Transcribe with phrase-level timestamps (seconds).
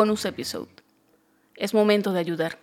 [0.00, 0.70] Bonus episode.
[1.56, 2.58] Es momento de ayudar.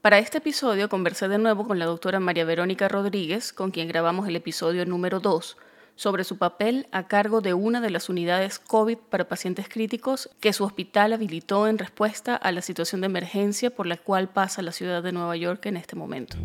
[0.00, 4.28] Para este episodio conversé de nuevo con la doctora María Verónica Rodríguez, con quien grabamos
[4.28, 5.56] el episodio número 2,
[5.96, 10.52] sobre su papel a cargo de una de las unidades COVID para pacientes críticos que
[10.52, 14.70] su hospital habilitó en respuesta a la situación de emergencia por la cual pasa la
[14.70, 16.36] ciudad de Nueva York en este momento.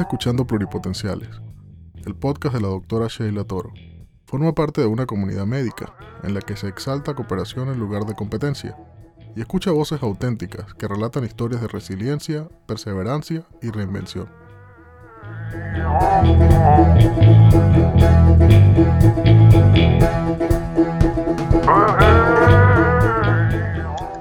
[0.00, 1.28] Escuchando Pluripotenciales,
[2.06, 3.70] el podcast de la doctora Sheila Toro.
[4.24, 8.14] Forma parte de una comunidad médica en la que se exalta cooperación en lugar de
[8.14, 8.74] competencia
[9.36, 14.28] y escucha voces auténticas que relatan historias de resiliencia, perseverancia y reinvención.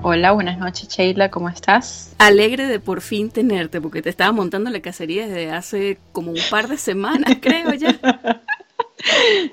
[0.01, 2.13] Hola, buenas noches Sheila, ¿cómo estás?
[2.19, 6.39] Alegre de por fin tenerte, porque te estaba montando la cacería desde hace como un
[6.49, 7.99] par de semanas, creo ya.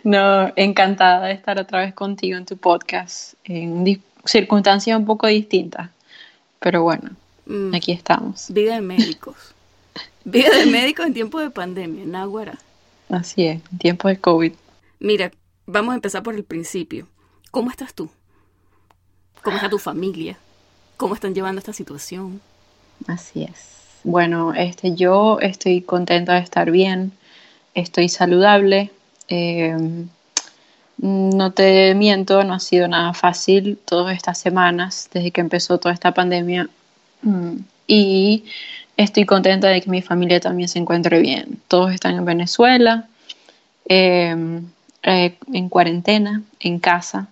[0.04, 5.90] No, encantada de estar otra vez contigo en tu podcast, en circunstancias un poco distintas,
[6.60, 7.10] pero bueno,
[7.46, 7.74] mm.
[7.74, 8.46] aquí estamos.
[8.50, 9.36] Vida de médicos.
[10.24, 12.56] Vida de médicos en tiempo de pandemia, Náhuara.
[13.08, 14.52] Así es, en tiempo de COVID.
[15.00, 15.32] Mira,
[15.66, 17.08] vamos a empezar por el principio.
[17.50, 18.10] ¿Cómo estás tú?
[19.46, 20.36] ¿Cómo está tu familia?
[20.96, 22.40] ¿Cómo están llevando esta situación?
[23.06, 23.76] Así es.
[24.02, 27.12] Bueno, este, yo estoy contenta de estar bien,
[27.72, 28.90] estoy saludable.
[29.28, 30.08] Em,
[30.98, 35.94] no te miento, no ha sido nada fácil todas estas semanas desde que empezó toda
[35.94, 36.68] esta pandemia.
[37.22, 38.46] Mm, y
[38.96, 41.60] estoy contenta de que mi familia también se encuentre bien.
[41.68, 43.06] Todos están en Venezuela,
[43.84, 44.66] em,
[45.04, 47.28] eh, en cuarentena, en casa.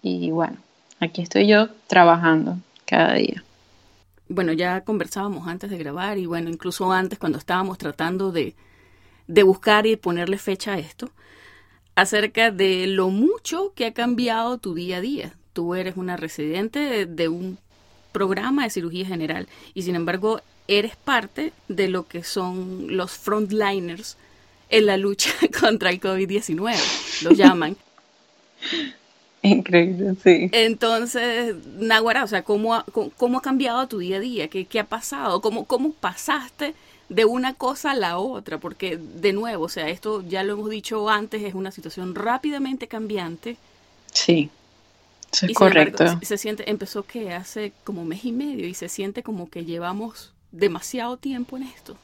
[0.00, 0.56] Y bueno,
[1.00, 3.44] aquí estoy yo trabajando cada día.
[4.28, 8.54] Bueno, ya conversábamos antes de grabar y bueno, incluso antes cuando estábamos tratando de,
[9.26, 11.10] de buscar y ponerle fecha a esto,
[11.94, 15.34] acerca de lo mucho que ha cambiado tu día a día.
[15.52, 17.58] Tú eres una residente de, un
[18.12, 24.16] programa de cirugía general y sin embargo eres parte de lo que son los frontliners
[24.68, 27.76] en la lucha contra el COVID-19, lo llaman.
[29.42, 30.50] Increíble, sí.
[30.52, 32.84] Entonces, Naguara, o sea, ¿cómo ha,
[33.16, 34.48] cómo ha cambiado tu día a día?
[34.48, 35.40] ¿Qué, qué ha pasado?
[35.40, 36.74] ¿Cómo, ¿Cómo pasaste
[37.08, 38.58] de una cosa a la otra?
[38.58, 42.88] Porque, de nuevo, o sea, esto ya lo hemos dicho antes, es una situación rápidamente
[42.88, 43.56] cambiante.
[44.12, 44.50] Sí,
[45.30, 46.04] es correcto.
[46.22, 50.32] se, siente, empezó que hace como mes y medio y se siente como que llevamos
[50.52, 51.96] demasiado tiempo en esto.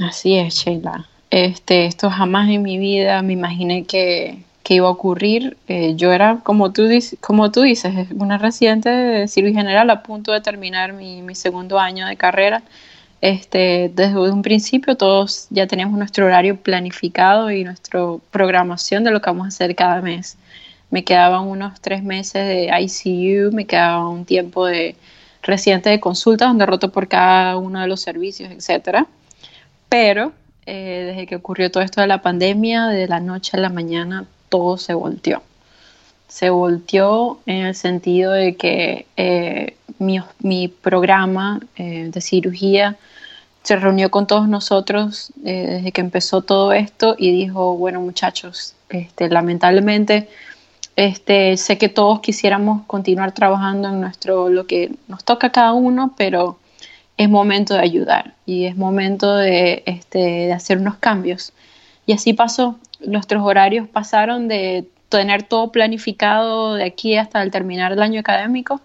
[0.00, 1.08] Así es, Sheila.
[1.30, 5.56] Este, esto jamás en mi vida me imaginé que, que iba a ocurrir.
[5.68, 6.88] Eh, yo era, como tú,
[7.20, 11.78] como tú dices, una residente de cirugía general a punto de terminar mi, mi, segundo
[11.78, 12.62] año de carrera.
[13.20, 19.20] Este, desde un principio todos ya teníamos nuestro horario planificado y nuestra programación de lo
[19.20, 20.36] que vamos a hacer cada mes.
[20.90, 24.96] Me quedaban unos tres meses de ICU, me quedaba un tiempo de
[25.42, 29.06] residente de consulta donde roto por cada uno de los servicios, etcétera.
[29.88, 30.32] Pero
[30.66, 34.26] eh, desde que ocurrió todo esto de la pandemia, de la noche a la mañana,
[34.48, 35.42] todo se volteó.
[36.28, 42.96] Se volteó en el sentido de que eh, mi, programa eh, de cirugía
[43.62, 48.74] se reunió con todos nosotros eh, desde que empezó todo esto y dijo, bueno muchachos,
[48.88, 50.28] este, lamentablemente
[50.96, 55.72] este, sé que todos quisiéramos continuar trabajando en nuestro, lo que nos toca a cada
[55.72, 56.58] uno, pero
[57.16, 61.52] es momento de ayudar y es momento de, este, de hacer unos cambios.
[62.06, 67.92] Y así pasó nuestros horarios pasaron de tener todo planificado de aquí hasta el terminar
[67.92, 68.80] el año académico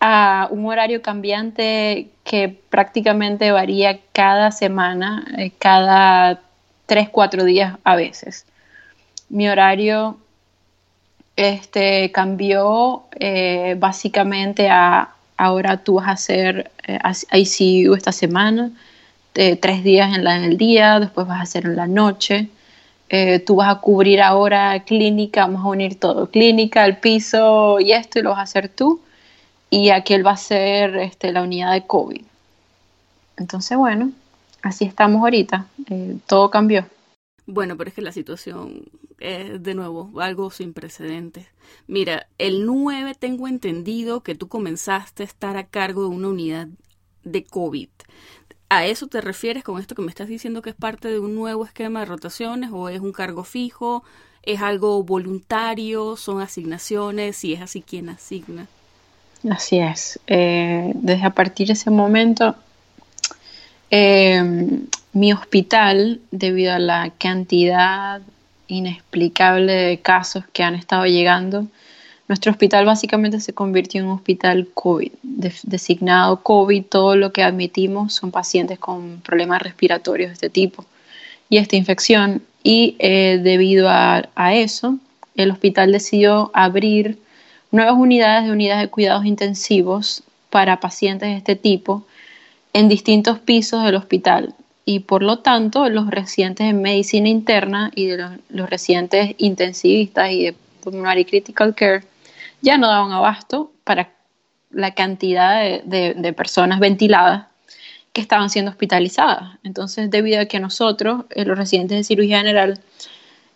[0.00, 6.40] a un horario cambiante que prácticamente varía cada semana, eh, cada
[6.86, 8.44] tres, cuatro días a veces.
[9.28, 10.18] Mi horario
[11.36, 16.98] este, cambió eh, básicamente a ahora tú vas a hacer eh,
[17.32, 18.72] ICU esta semana,
[19.32, 22.48] tres días en, en el día, después vas a hacer en la noche
[23.14, 27.92] eh, tú vas a cubrir ahora clínica, vamos a unir todo, clínica, el piso y
[27.92, 29.02] esto, y lo vas a hacer tú,
[29.68, 32.22] y aquel va a ser este, la unidad de COVID.
[33.36, 34.12] Entonces, bueno,
[34.62, 36.86] así estamos ahorita, eh, todo cambió.
[37.44, 38.84] Bueno, pero es que la situación
[39.20, 41.46] es de nuevo algo sin precedentes.
[41.86, 46.68] Mira, el 9 tengo entendido que tú comenzaste a estar a cargo de una unidad
[47.24, 47.90] de COVID.
[48.74, 51.34] ¿A eso te refieres con esto que me estás diciendo que es parte de un
[51.34, 54.02] nuevo esquema de rotaciones o es un cargo fijo?
[54.42, 56.16] ¿Es algo voluntario?
[56.16, 57.36] ¿Son asignaciones?
[57.36, 58.68] Si es así, ¿quién asigna?
[59.50, 60.18] Así es.
[60.26, 62.56] Eh, desde a partir de ese momento,
[63.90, 68.22] em, mi hospital, debido a la cantidad
[68.68, 71.66] inexplicable de casos que han estado llegando,
[72.28, 76.84] nuestro hospital básicamente se convirtió en un hospital COVID, designado COVID.
[76.84, 80.84] Todo lo que admitimos son pacientes con problemas respiratorios de este tipo
[81.48, 82.42] y esta infección.
[82.62, 84.98] Y eh, debido a, eso,
[85.34, 87.18] el hospital decidió abrir
[87.70, 92.06] nuevas unidades de unidades de cuidados intensivos para pacientes de este tipo
[92.72, 94.54] en distintos pisos del hospital
[94.84, 100.44] y por lo tanto los residentes en medicina interna y de los, residentes intensivistas y
[100.44, 102.04] de pulmonary critical care
[102.62, 104.14] ya no daban abasto para
[104.70, 107.46] la cantidad de, personas ventiladas
[108.12, 109.58] que estaban siendo hospitalizadas.
[109.64, 112.80] Entonces, debido a que nosotros, eh, los residentes de cirugía general,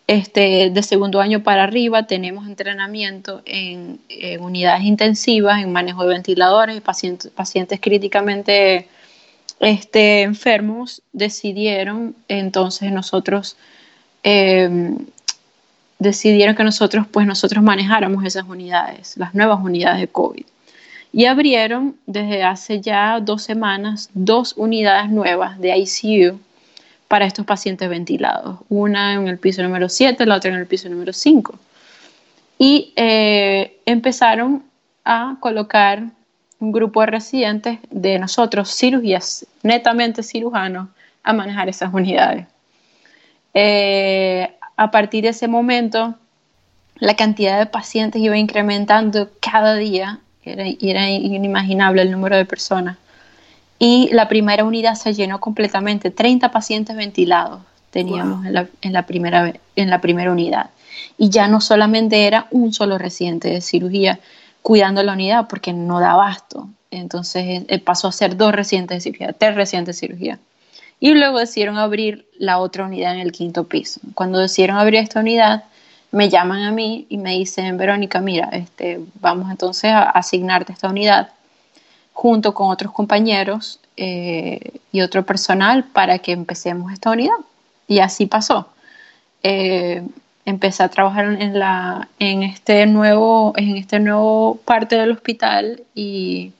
[0.06, 3.98] este, de segundo año para arriba tenemos entrenamiento en,
[4.40, 8.88] unidades intensivas, en manejo de ventiladores pacientes, pacientes críticamente
[9.60, 13.56] este, enfermos, decidieron entonces nosotros,
[14.22, 15.06] em,
[15.98, 20.44] decidieron que nosotros, pues nosotros manejáramos esas unidades, las nuevas unidades de COVID.
[21.12, 26.38] Y abrieron desde hace ya dos semanas dos unidades nuevas de ICU
[27.08, 30.88] para estos pacientes ventilados, una en el piso número 7, la otra en el piso
[30.88, 31.58] número 5.
[32.58, 34.64] Y eh, empezaron
[35.04, 36.02] a colocar
[36.58, 40.88] un grupo de residentes de nosotros, cirugías, netamente cirujanos,
[41.22, 42.46] a manejar esas unidades.
[43.52, 46.14] Eh, a partir de ese momento,
[46.96, 52.96] la cantidad de pacientes iba incrementando cada día, era, era inimaginable el número de personas.
[53.78, 57.60] Y la primera unidad se llenó completamente, 30 pacientes ventilados
[57.96, 60.70] teníamos en, la, en, la, primera, en la primera unidad.
[61.16, 64.20] Y ya no solamente era un solo residente de cirugía,
[64.60, 66.68] cuidando la unidad porque no da abasto.
[66.90, 70.38] Entonces eh, pasó a ser dos residentes de cirugía, tres residentes de cirugía.
[70.98, 74.00] Y luego decidieron abrir la otra unidad en el quinto piso.
[74.14, 75.64] Cuando decidieron abrir esta unidad,
[76.10, 80.88] me llaman a mí y me dicen, Verónica, mira, este, vamos entonces a asignarte esta
[80.88, 81.30] unidad
[82.12, 87.36] junto con otros compañeros eh, y otro personal para que empecemos esta unidad.
[87.86, 88.68] Y así pasó.
[89.42, 90.02] Eh,
[90.46, 96.52] empecé a trabajar en, la, en, este nuevo, en este nuevo parte del hospital y,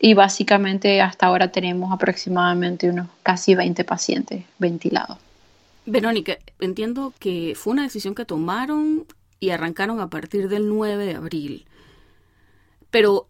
[0.00, 5.18] y básicamente hasta ahora tenemos aproximadamente unos casi 20 pacientes ventilados.
[5.84, 9.04] Verónica, entiendo que fue una decisión que tomaron
[9.40, 11.66] y arrancaron a partir del 9 de abril.
[12.90, 13.28] Pero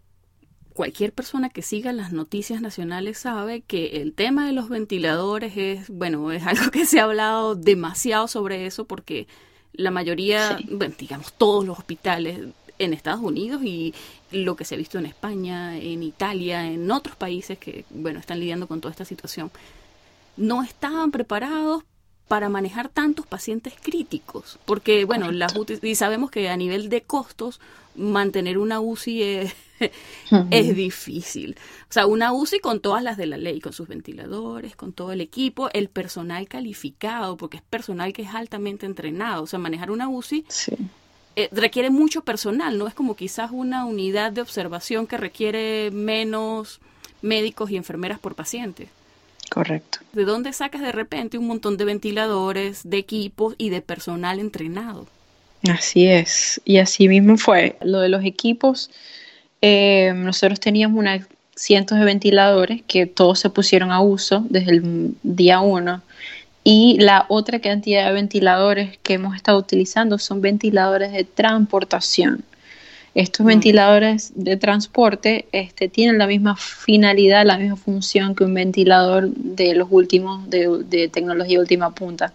[0.73, 5.89] cualquier persona que siga las noticias nacionales sabe que el tema de los ventiladores es,
[5.91, 9.27] bueno, es algo que se ha hablado demasiado sobre eso porque
[9.73, 12.41] la mayoría, bueno, digamos, todos los hospitales
[12.81, 13.95] en Estados Unidos y
[14.33, 18.41] lo que se ha visto en España, en Italia, en otros países que, bueno, están
[18.41, 19.51] lidiando con toda esta situación,
[20.37, 21.85] no estaban preparados
[22.27, 27.61] para manejar tantos pacientes críticos, porque, bueno, las y sabemos que a nivel de costos,
[27.97, 29.55] mantener una UCI es
[30.51, 31.57] es difícil.
[31.83, 35.13] O sea, una UCI con todas las de la ley, con sus ventiladores, con todo
[35.13, 39.43] el equipo, el personal calificado, porque es personal que es altamente entrenado.
[39.43, 40.45] O sea, manejar una UCI
[41.45, 46.81] eh, requiere mucho personal, no es como quizás una unidad de observación que requiere menos
[47.23, 48.89] médicos y enfermeras por paciente.
[49.51, 49.99] Correcto.
[50.13, 55.07] ¿De dónde sacas de repente un montón de ventiladores, de equipos y de personal entrenado?
[55.69, 57.77] Así es, y así mismo fue.
[57.83, 58.91] Lo de los equipos,
[59.61, 61.05] eh, nosotros teníamos
[61.55, 66.03] cientos de ventiladores que todos se pusieron a uso desde el día uno.
[66.63, 72.45] Y la otra cantidad de ventiladores que hemos estado utilizando son ventiladores de transportación.
[73.15, 73.49] Estos mm.
[73.49, 79.75] ventiladores de transporte este, tienen la misma finalidad, la misma función que un ventilador de
[79.75, 82.33] los últimos, de, de tecnología última punta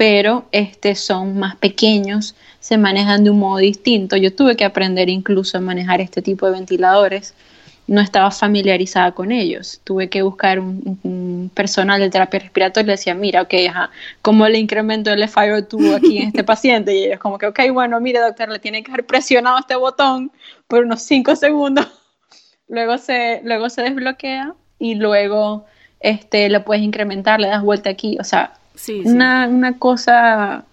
[0.00, 4.16] pero este, son más pequeños, se manejan de un modo distinto.
[4.16, 7.34] Yo tuve que aprender incluso a manejar este tipo de ventiladores.
[7.90, 9.80] No estaba familiarizada con ellos.
[9.82, 13.90] Tuve que buscar un, personal de terapia respiratoria y le decía, mira, ok, ajá,
[14.22, 16.94] ¿cómo le incremento el FiO2 aquí en este paciente?
[16.94, 20.30] Y ellos como que, ok, bueno, mire, doctor, le tiene que haber presionado este botón
[20.68, 21.88] por unos 5 segundos.
[22.68, 25.66] luego, se, luego se desbloquea y luego
[25.98, 28.16] este, le puedes incrementar, le das vuelta aquí.
[28.20, 28.54] O sea,
[29.04, 30.64] una, una cosa,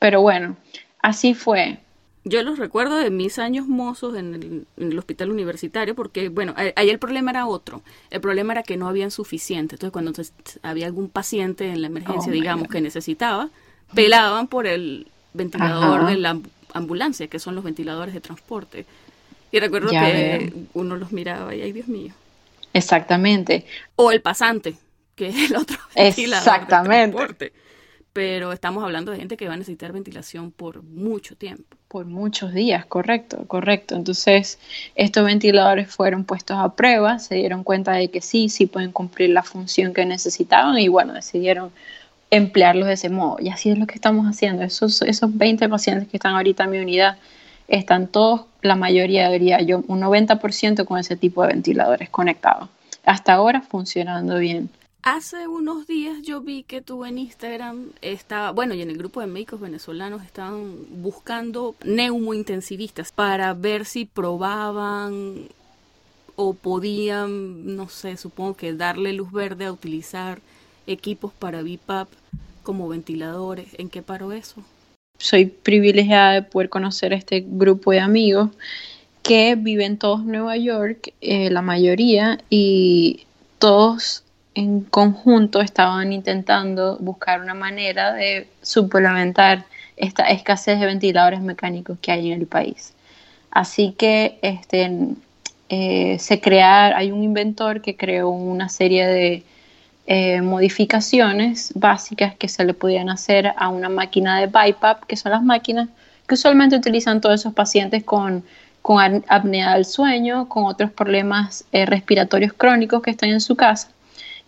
[0.00, 0.56] pero bueno,
[1.00, 1.78] así fue.
[2.28, 6.98] Yo los recuerdo de mis años mozos en el, hospital universitario, porque, bueno, ahí el
[6.98, 7.82] problema era otro.
[8.10, 9.76] El problema era que no habían suficiente.
[9.76, 10.12] Entonces, cuando
[10.62, 13.48] había algún paciente en la emergencia, oh, digamos, que necesitaba,
[13.94, 16.36] pelaban por el ventilador de la
[16.72, 18.86] ambulancia, que son los ventiladores de transporte.
[19.52, 22.12] Y recuerdo que uno los miraba y, ay, Dios mío.
[22.72, 23.66] Exactamente.
[23.94, 24.74] O el pasante,
[25.14, 27.52] que es el otro ventilador Exactamente.
[28.12, 31.76] Pero estamos hablando de gente que va a necesitar ventilación por mucho tiempo.
[31.96, 33.96] Por muchos días, correcto, correcto.
[33.96, 34.58] Entonces,
[34.96, 39.30] estos ventiladores fueron puestos a prueba, se dieron cuenta de que sí, sí pueden cumplir
[39.30, 41.70] la función que necesitaban y bueno, decidieron
[42.30, 43.38] emplearlos de ese modo.
[43.40, 44.62] Y así es lo que estamos haciendo.
[44.62, 47.16] Esos, esos 20 pacientes que están ahorita en mi unidad
[47.66, 52.68] están todos, la mayoría diría yo, un 90% con ese tipo de ventiladores conectados.
[53.06, 54.68] Hasta ahora funcionando bien.
[55.06, 59.20] Hace unos días yo vi que tú en Instagram estaba, bueno, y en el grupo
[59.20, 65.46] de médicos venezolanos estaban buscando neumointensivistas para ver si probaban
[66.34, 70.40] o podían, no sé, supongo que darle luz verde a utilizar
[70.88, 72.08] equipos para BIPAP
[72.64, 73.68] como ventiladores.
[73.78, 74.64] ¿En qué paró eso?
[75.18, 78.50] Soy privilegiada de poder conocer este grupo de amigos
[79.22, 83.24] que viven todos en Nueva York, eh, la mayoría, y
[83.60, 84.24] todos
[84.56, 89.66] en conjunto estaban intentando buscar una manera de suplementar
[89.98, 92.94] esta escasez de ventiladores mecánicos que hay en el país.
[93.50, 94.90] Así que este,
[95.68, 99.42] eh, se crear, hay un inventor que creó una serie de
[100.06, 105.32] eh, modificaciones básicas que se le podían hacer a una máquina de BiPAP, que son
[105.32, 105.90] las máquinas
[106.26, 108.42] que usualmente utilizan todos esos pacientes con,
[108.80, 113.90] con apnea del sueño, con otros problemas eh, respiratorios crónicos que están en su casa.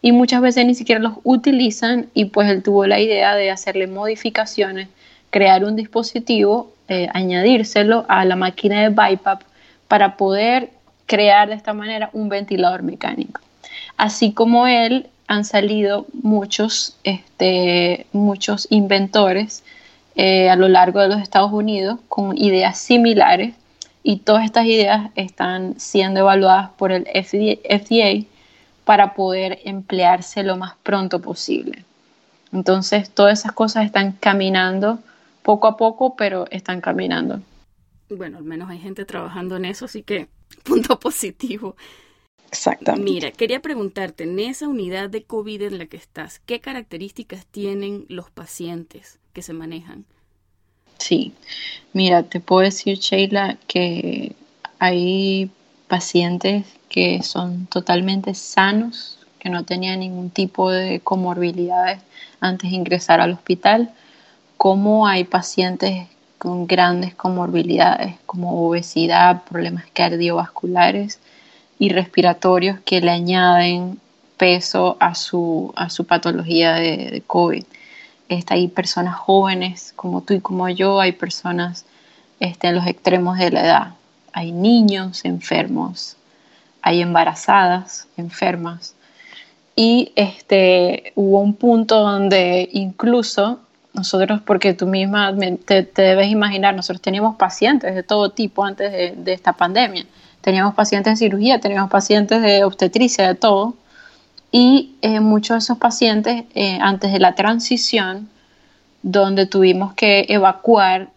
[0.01, 3.87] Y muchas veces ni siquiera los utilizan y pues él tuvo la idea de hacerle
[3.87, 4.89] modificaciones,
[5.31, 9.43] crear un dispositivo, eh, añadírselo a la máquina de BiPAP
[9.89, 10.71] para poder
[11.07, 13.41] crear de esta manera un ventilador mecánico.
[13.97, 19.63] Así como él, han salido muchos, este, muchos inventores
[20.17, 23.55] eh, a lo largo de los Estados Unidos con ideas similares
[24.03, 28.25] y todas estas ideas están siendo evaluadas por el FDA,
[28.89, 31.85] para poder emplearse lo más pronto posible.
[32.55, 34.99] Entonces, todas esas cosas están caminando
[35.43, 37.43] poco a poco, pero están caminando.
[38.09, 40.29] Bueno, al menos hay gente trabajando en eso, así que
[40.65, 41.77] punto positivo.
[42.51, 43.13] Exactamente.
[43.13, 48.07] Mira, quería preguntarte, en esa unidad de COVID en la que estás, ¿qué características tienen
[48.09, 50.07] los pacientes que se manejan?
[50.97, 51.35] Sí,
[51.93, 54.35] mira, te puedo decir, Sheila, que
[54.79, 55.51] hay
[55.89, 62.01] pacientes que son totalmente sanos, que no tenían ningún tipo de comorbilidades
[62.41, 63.91] antes de ingresar al hospital,
[64.57, 66.07] como hay pacientes
[66.39, 71.19] con grandes comorbilidades como obesidad, problemas cardiovasculares,
[71.79, 74.01] y respiratorios que le añaden
[74.37, 77.65] peso a su, a su patología de, COVID.
[78.29, 81.85] Está, hay personas jóvenes como tú y como yo, hay personas
[82.41, 83.95] este, en los extremos de la edad,
[84.33, 86.17] hay niños enfermos,
[86.83, 88.95] hay embarazadas enfermas.
[89.77, 93.61] Y este, hubo un punto donde incluso
[93.93, 99.33] nosotros, porque tú misma te, debes imaginar, nosotros teníamos pacientes de todo tipo antes de,
[99.33, 100.07] esta pandemia
[100.41, 103.75] Teníamos pacientes de cirugía, teníamos pacientes de obstetricia, de todo.
[104.53, 108.29] Y eh, muchos de esos pacientes, eh, antes de la transición,
[109.03, 111.11] donde tuvimos que evacuar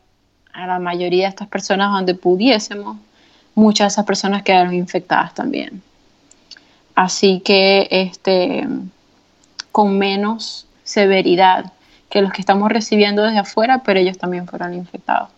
[0.53, 2.97] a la mayoría de estas personas donde pudiésemos,
[3.55, 5.81] muchas de esas personas quedaron infectadas también.
[6.95, 8.67] Así que este,
[9.71, 11.71] con menos severidad
[12.09, 15.29] que los que estamos recibiendo desde afuera, pero ellos también fueron infectados.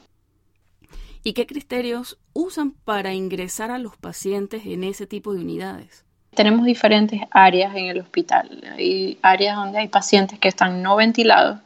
[1.24, 6.03] ¿Y qué criterios usan para ingresar a los pacientes en ese tipo de unidades?
[6.36, 8.62] Tenemos diferentes áreas en el hospital.
[8.75, 11.60] Hay áreas donde hay pacientes que están no ventilados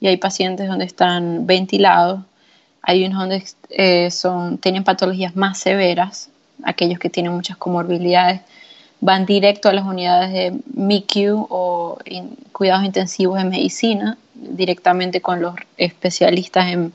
[0.00, 2.22] y hay pacientes donde están ventilados.
[2.86, 6.30] Hay unos donde eh, son, tienen patologías más severas,
[6.62, 8.40] aquellos que tienen muchas comorbilidades
[9.00, 11.98] van directo a las unidades de MICU o
[12.52, 16.92] cuidados intensivos de medicina, directamente con los especialistas en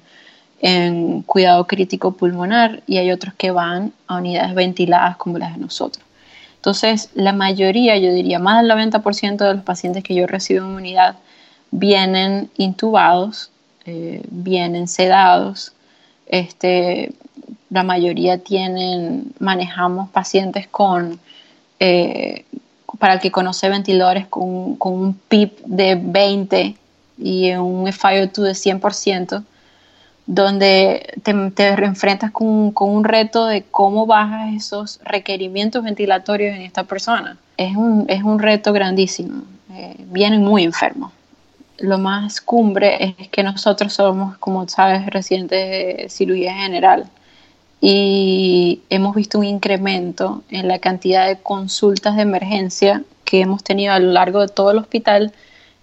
[0.62, 5.60] en cuidado crítico pulmonar y hay otros que van a unidades ventiladas como las de
[5.60, 6.06] nosotros.
[6.56, 10.72] Entonces, la mayoría, yo diría más del 90% de los pacientes que yo recibo en
[10.72, 11.16] unidad
[11.72, 13.50] vienen intubados,
[13.86, 15.74] eh, vienen sedados,
[16.28, 17.14] este,
[17.70, 21.20] la mayoría tienen, manejamos pacientes con,
[21.80, 22.46] eh,
[23.00, 26.76] para el que conoce ventiladores con, un PIP de 20
[27.18, 29.44] y un FiO2 de 100%,
[30.26, 36.84] donde te, te enfrentas con, un reto de cómo bajas esos requerimientos ventilatorios en esta
[36.84, 37.38] persona.
[37.58, 39.44] Es un, es un reto grandísimo.
[39.74, 41.12] Eh, vienen muy enfermos.
[41.82, 47.10] Lo más cumbre es que nosotros somos, como sabes, residentes de cirugía general
[47.82, 53.94] y hemos visto un incremento en la cantidad de consultas de emergencia que hemos tenido
[53.94, 55.34] a lo largo de todo el hospital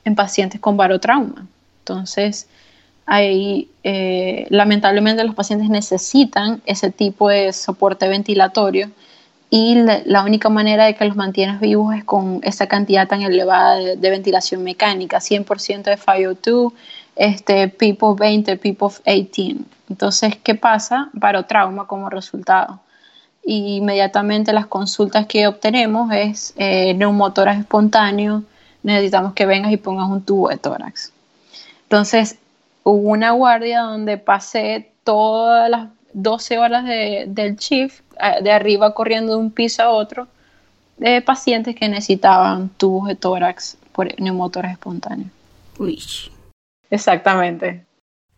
[0.04, 1.46] en pacientes con barotrauma.
[1.80, 2.46] Entonces,
[3.04, 8.90] ahí eh, lamentablemente los pacientes necesitan ese tipo de soporte ventilatorio
[9.50, 13.76] y la, única manera de que los mantienes vivos es con esa cantidad tan elevada
[13.76, 16.72] de, ventilación mecánica, 100% de FiO2,
[17.16, 19.60] este, PIPO 20, PIPO 18.
[19.88, 21.08] Entonces, ¿qué pasa?
[21.14, 22.80] Barotrauma como resultado.
[23.42, 28.42] Y inmediatamente las consultas que obtenemos es eh, neumotórax espontáneo,
[28.82, 31.12] necesitamos que vengas y pongas un tubo de tórax.
[31.84, 32.36] Entonces,
[32.82, 38.02] hubo una guardia donde pasé todas las 12 horas del shift,
[38.42, 40.28] de arriba corriendo de un piso a otro,
[40.96, 45.30] de pacientes que necesitaban tubos de tórax por neumotórax espontáneo.
[45.78, 46.02] Uy.
[46.90, 47.84] Exactamente.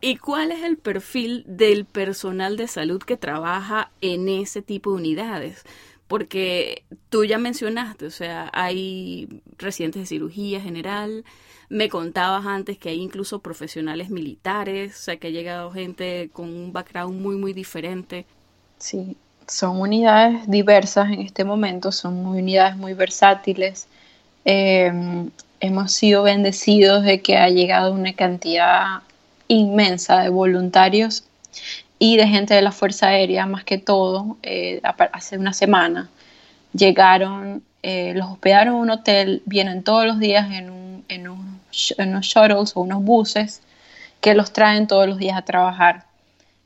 [0.00, 4.96] ¿Y cuál es el perfil del personal de salud que trabaja en ese tipo de
[4.96, 5.62] unidades?
[6.08, 11.25] Porque tú ya mencionaste, o sea, hay residentes de cirugía general,
[11.68, 16.49] me contabas antes que hay incluso profesionales militares, o sea, que ha llegado gente con
[16.49, 18.26] un background muy, muy diferente.
[18.78, 19.16] Sí,
[19.50, 23.88] son unidades diversas en este momento, son unidades muy versátiles.
[24.45, 29.00] Em, hemos sido bendecidos de que ha llegado una cantidad
[29.49, 31.25] inmensa de voluntarios
[31.99, 34.80] y de gente de la Fuerza Aérea, más que todo, eh,
[35.12, 36.09] hace una semana.
[36.73, 42.26] Llegaron, eh, los hospedaron en un hotel, vienen todos los días en, un, en, unos
[42.26, 43.62] shuttles o unos buses
[44.21, 46.04] que los traen todos los días a trabajar.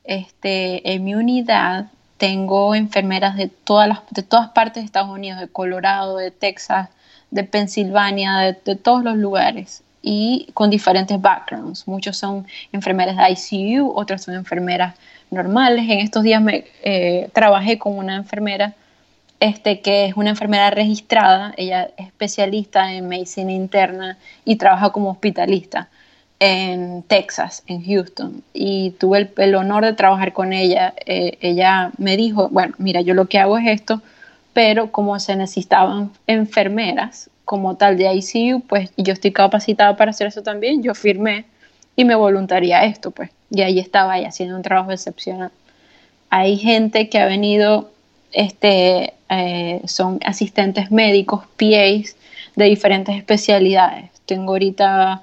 [0.03, 5.39] Este, en mi unidad tengo enfermeras de todas, las, de todas partes de Estados Unidos,
[5.39, 6.89] de Colorado, de Texas,
[7.31, 11.87] de Pensilvania, de, todos los lugares y con diferentes backgrounds.
[11.87, 14.95] Muchos son enfermeras de ICU, otras son enfermeras
[15.31, 15.85] normales.
[15.89, 18.75] En estos días me eh, trabajé con una enfermera
[19.39, 25.09] este, que es una enfermera registrada, ella es especialista en medicina interna y trabaja como
[25.09, 25.89] hospitalista
[26.39, 30.93] en Texas, en Houston, y tuve el, honor de trabajar con ella.
[31.05, 34.01] Eh, ella me dijo, bueno, mira, yo lo que hago es esto,
[34.53, 40.27] pero como se necesitaban enfermeras como tal de ICU, pues yo estoy capacitada para hacer
[40.27, 41.45] eso también, yo firmé
[41.95, 45.51] y me voluntaría esto, pues, y ahí estaba ella haciendo un trabajo excepcional.
[46.29, 47.91] Hay gente que ha venido,
[48.31, 52.15] este, eh, son asistentes médicos, PAs,
[52.55, 54.09] de diferentes especialidades.
[54.25, 55.21] Tengo ahorita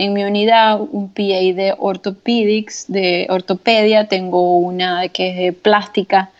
[0.00, 6.30] en mi unidad un PA de orthopedics, de ortopedia, tengo una que es de plástica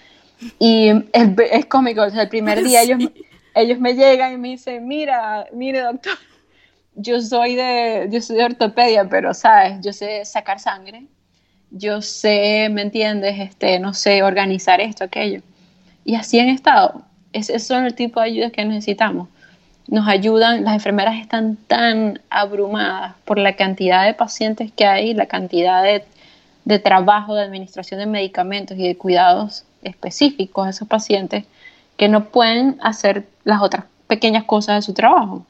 [0.58, 3.10] y es, cómico, el primer día ellos,
[3.54, 6.16] ellos me llegan y me dicen, mira, mire doctor,
[6.94, 11.04] yo soy de, yo soy de ortopedia, pero sabes, yo sé sacar sangre,
[11.70, 13.38] yo sé, ¿me entiendes?
[13.38, 15.42] Este, no sé, organizar esto, aquello.
[16.06, 17.02] Y así han estado.
[17.34, 19.28] Esos son el tipo de ayudas que necesitamos
[19.90, 25.26] nos ayudan, las enfermeras están tan abrumadas por la cantidad de pacientes que hay, la
[25.26, 31.44] cantidad de, trabajo, de administración de medicamentos y de cuidados específicos a esos pacientes,
[31.96, 35.44] que no pueden hacer las otras pequeñas cosas de su trabajo.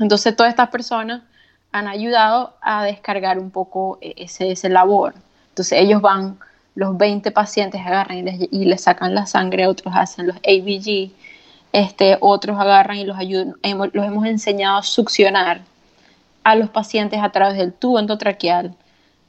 [0.00, 1.22] Entonces todas estas personas
[1.70, 5.14] han ayudado a descargar un poco e, ese, ese labor.
[5.50, 6.36] Entonces ellos van,
[6.74, 11.12] los 20 pacientes agarran y les, y les sacan la sangre, otros hacen los ABG,
[11.72, 13.54] este, otros agarran y los ayudan,
[13.92, 15.62] los hemos enseñado a succionar
[16.44, 18.74] a los pacientes a través del tubo endotraqueal,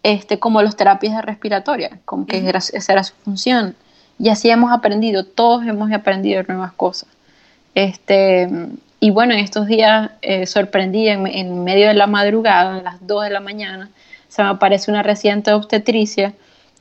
[0.03, 3.75] este, como las terapias respiratorias, como que esa era su función.
[4.19, 7.10] Y así hemos aprendido, todos hemos aprendido nuevas cosas.
[7.75, 8.49] Este,
[8.99, 13.23] y bueno, en estos días eh, sorprendí en, medio de la madrugada, a las 2
[13.23, 13.89] de la mañana,
[14.27, 16.34] se me aparece una residente obstetricia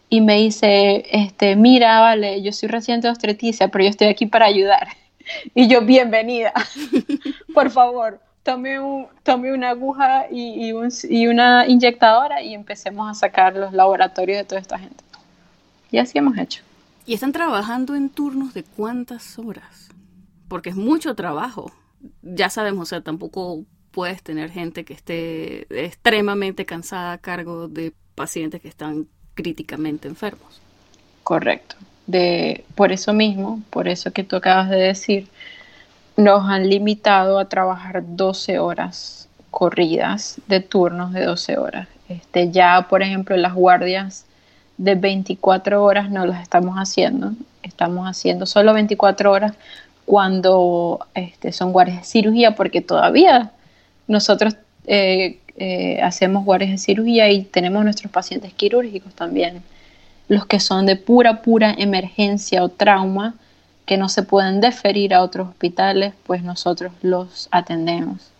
[0.08, 4.26] y me dice, este, mira, vale, yo soy residente de obstetricia, pero yo estoy aquí
[4.26, 4.88] para ayudar.
[5.54, 6.52] Y yo, bienvenida.
[7.54, 13.72] Por favor, tome, un, tome una aguja y, una inyectadora y empecemos a sacar los
[13.72, 15.02] laboratorios de toda esta gente.
[15.90, 16.62] Y así hemos hecho.
[17.04, 19.88] ¿Y están trabajando en turnos de cuántas horas?
[20.48, 21.72] Porque es mucho trabajo.
[22.22, 27.92] Ya sabemos, o sea, tampoco puedes tener gente que esté extremadamente cansada a cargo de
[28.14, 30.60] pacientes que están críticamente enfermos.
[31.22, 35.28] Correcto de, por eso mismo, por eso que tú acabas de decir,
[36.16, 41.88] nos han limitado a trabajar 12 horas corridas de turnos de 12 horas.
[42.08, 44.26] Este, ya, por ejemplo, las guardias
[44.76, 49.54] de 24 horas no las estamos haciendo, estamos haciendo solo 24 horas
[50.04, 53.52] cuando este, son guardias de cirugía, porque todavía
[54.08, 59.62] nosotros eh, eh, hacemos guardias de cirugía y tenemos nuestros pacientes quirúrgicos también
[60.32, 63.34] los que son de pura, pura emergencia o trauma,
[63.84, 68.30] que no se pueden deferir a otros hospitales, pues nosotros los atendemos.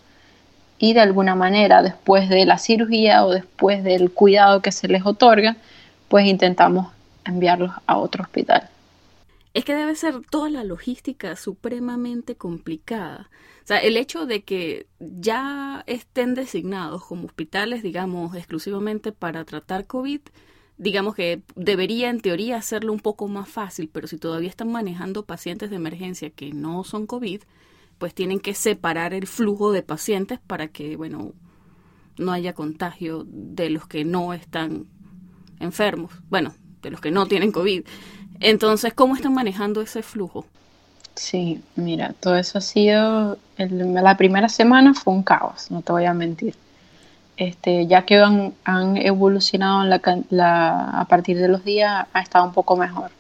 [0.79, 5.05] Y de alguna manera, después de la cirugía o después del cuidado que se les
[5.05, 5.57] otorga,
[6.09, 6.91] pues intentamos
[7.27, 8.71] enviarlos a otro hospital.
[9.53, 13.29] Es que debe ser toda la logística supremamente complicada.
[13.65, 19.87] O sea, el hecho de que ya estén designados como hospitales, digamos, exclusivamente para tratar
[19.87, 20.21] COVID,
[20.83, 25.25] digamos que debería en teoría hacerlo un poco más fácil, pero si todavía están manejando
[25.25, 27.41] pacientes de emergencia que no son COVID,
[27.99, 31.35] pues tienen que separar el flujo de pacientes para que, bueno,
[32.19, 34.87] no haya contagio de los que no están
[35.61, 37.85] enfermos, bueno, de los que no tienen COVID.
[38.41, 40.47] Entonces, ¿cómo están manejando ese flujo?
[41.15, 46.07] Sí, mira, todo eso ha sido, la primera semana fue un caos, no te voy
[46.07, 46.57] a mentir.
[47.37, 53.11] Este, ya que han, evolucionado a partir de los días, ha estado un poco mejor.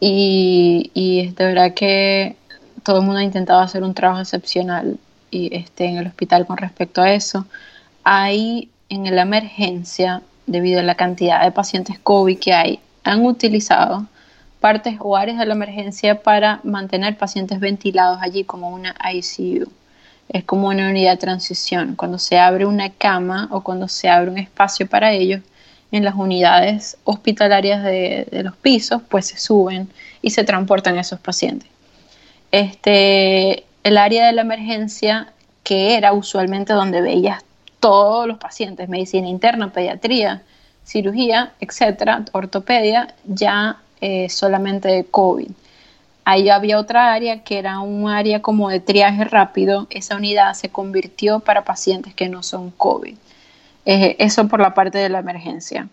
[0.00, 2.36] Y, y de verdad que
[2.82, 4.98] todo el mundo ha intentado hacer un trabajo excepcional
[5.30, 7.46] y, este, en el hospital con respecto a eso.
[8.04, 14.06] Hay en la emergencia, debido a la cantidad de pacientes COVID que hay, han utilizado
[14.60, 19.70] partes o áreas de la emergencia para mantener pacientes ventilados allí como una ICU.
[20.28, 21.94] Es como una unidad de transición.
[21.96, 25.40] Cuando se abre una cama o cuando se abre un espacio para ellos
[25.90, 29.88] en las unidades hospitalarias de, los pisos, pues se suben
[30.20, 31.68] y se transportan esos pacientes.
[32.52, 37.42] Este, el área de la emergencia, que era usualmente donde veías
[37.80, 40.42] todos los pacientes, medicina interna, pediatría,
[40.84, 45.50] cirugía, etcétera, ortopedia, ya eh, solamente de COVID.
[46.30, 49.86] Ahí había otra área que era un área como de triaje rápido.
[49.88, 53.16] Esa unidad se convirtió para pacientes que no son COVID.
[53.86, 55.88] Eso por la parte de la emergencia.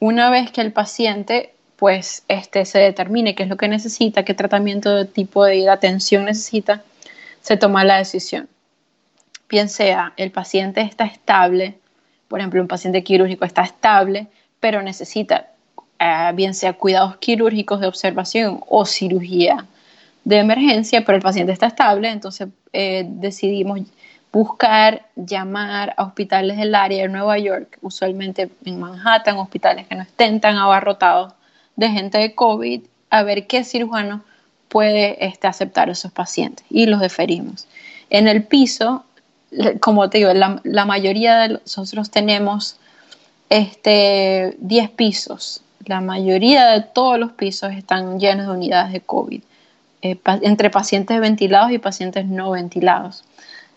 [0.00, 4.32] Una vez que el paciente pues este, se determine qué es lo que necesita, qué
[4.32, 6.82] tratamiento de tipo de atención necesita,
[7.42, 8.48] se toma la decisión.
[9.50, 11.76] Bien sea el paciente está estable,
[12.28, 14.28] por ejemplo, un paciente quirúrgico está estable,
[14.60, 15.48] pero necesita
[15.98, 19.66] eh, bien sea cuidados quirúrgicos de observación o cirugía
[20.24, 23.80] de emergencia, pero el paciente está estable, entonces eh, decidimos
[24.30, 30.02] buscar, llamar a hospitales del área de Nueva York, usualmente en Manhattan, hospitales que no
[30.02, 31.32] estén tan abarrotados
[31.76, 34.22] de gente de COVID, a ver qué cirujano
[34.68, 37.66] puede este, aceptar a esos pacientes y los deferimos.
[38.10, 39.04] En el piso,
[39.80, 42.76] como te digo, la, la mayoría de nosotros tenemos
[43.48, 49.42] este, 10 pisos la mayoría de todos los pisos están llenos de unidades de COVID,
[50.02, 53.24] eh, entre pacientes ventilados y pacientes no ventilados.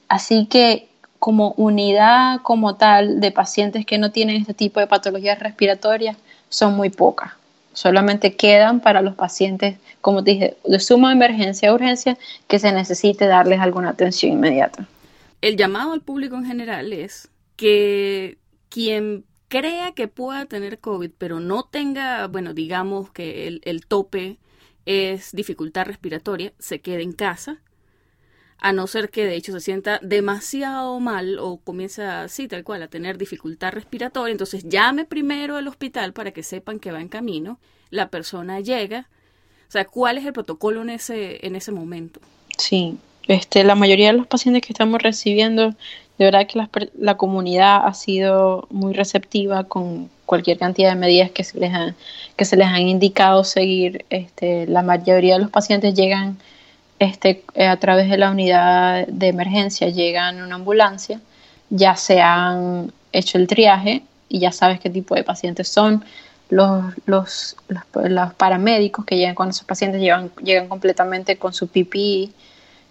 [0.08, 0.88] Así que
[1.20, 6.18] como unidad como tal de pacientes que no tienen este tipo de patologías respiratorias
[6.50, 7.34] son muy pocas.
[7.74, 13.28] Solamente quedan para los pacientes, como te dije, de suma emergencia urgencia que se necesite
[13.28, 14.88] darles alguna atención inmediata.
[15.42, 18.38] El llamado al público en general es que
[18.70, 24.38] quien crea que pueda tener COVID, pero no tenga, bueno, digamos que el, tope
[24.86, 27.60] es dificultad respiratoria, se quede en casa,
[28.60, 32.82] a no ser que de hecho se sienta demasiado mal o comience así, tal cual,
[32.82, 37.10] a tener dificultad respiratoria, entonces llame primero al hospital para que sepan que va en
[37.10, 37.60] camino,
[37.90, 39.10] la persona llega,
[39.68, 42.22] o sea, ¿cuál es el protocolo en ese, en ese momento?
[42.58, 45.76] Sí, este, la mayoría de los pacientes que estamos recibiendo
[46.18, 46.68] de verdad que
[47.00, 51.96] la, comunidad ha sido muy receptiva con cualquier cantidad de medidas que se les, han,
[52.36, 54.06] que se les han indicado seguir.
[54.10, 56.38] Este, la mayoría de los pacientes llegan
[57.00, 61.20] este, eh, a través de la unidad de emergencia, llegan en una ambulancia,
[61.72, 66.06] ya se han hecho el triaje y ya sabes qué tipo de pacientes son.
[66.50, 67.56] Los, los,
[67.96, 72.34] los, paramédicos que llegan con esos pacientes llegan, llegan completamente con su PPI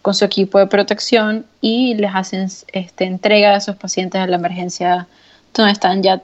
[0.03, 4.37] con su equipo de protección y les hacen este, entrega de esos pacientes a la
[4.37, 5.07] emergencia
[5.55, 6.23] donde están ya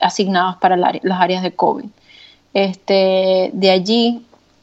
[0.00, 1.86] asignados para las áreas de COVID.
[2.52, 4.22] Este, de allí,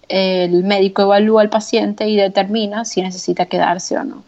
[0.10, 4.24] el médico evalúa al paciente y determina si necesita quedarse o no.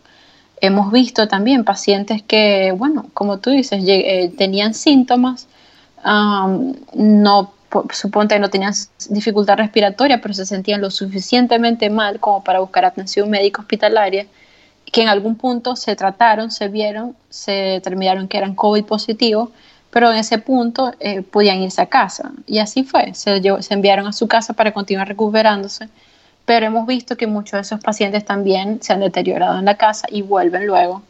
[0.61, 5.47] Hemos visto también pacientes que, bueno, como tú dices, eh, tenían síntomas,
[6.93, 7.54] no
[7.91, 8.73] suponte no tenían
[9.09, 14.27] dificultad respiratoria, pero se sentían lo suficientemente mal como para buscar atención médica hospitalaria,
[14.91, 19.51] que en algún punto se trataron, se vieron, se determinaron que eran COVID positivo,
[19.91, 22.31] pero en ese punto eh, podían irse a casa.
[22.45, 25.89] Y así fue, se, se enviaron a su casa para continuar recuperándose,
[26.45, 30.07] pero hemos visto que muchos de esos pacientes también se han deteriorado en la casa
[30.09, 31.01] y vuelven luego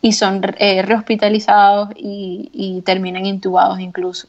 [0.00, 4.26] y son eh, rehospitalizados y terminan intubados incluso.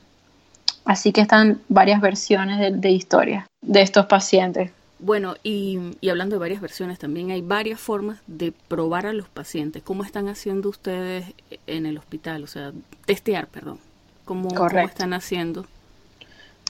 [0.85, 4.71] Así que están varias versiones de, historia de estos pacientes.
[4.99, 9.83] Bueno, y, hablando de varias versiones, también hay varias formas de probar a los pacientes.
[9.83, 11.25] ¿Cómo están haciendo ustedes
[11.67, 12.43] en el hospital?
[12.43, 12.71] O sea,
[13.05, 13.79] testear, perdón.
[14.25, 15.65] ¿Cómo, están haciendo?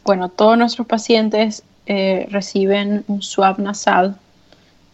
[0.04, 4.18] Bueno, todos nuestros pacientes eh, reciben un swab nasal.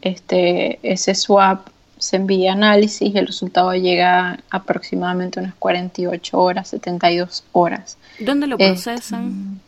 [0.01, 1.59] Este, ese swab
[1.99, 7.97] se envía análisis y el resultado llega aproximadamente unas 48 horas, 72 horas.
[8.19, 9.59] ¿Dónde lo procesan?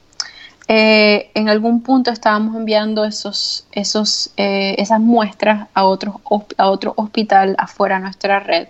[0.67, 6.15] Eh, en algún punto estábamos enviando esos, esos, eh, esas muestras a, otros,
[6.57, 8.69] a otro hospital afuera de nuestra red,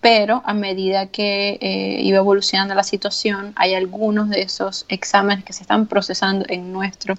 [0.00, 5.54] pero a medida que eh, iba evolucionando la situación, hay algunos de esos exámenes que
[5.54, 7.14] se están procesando en nuestro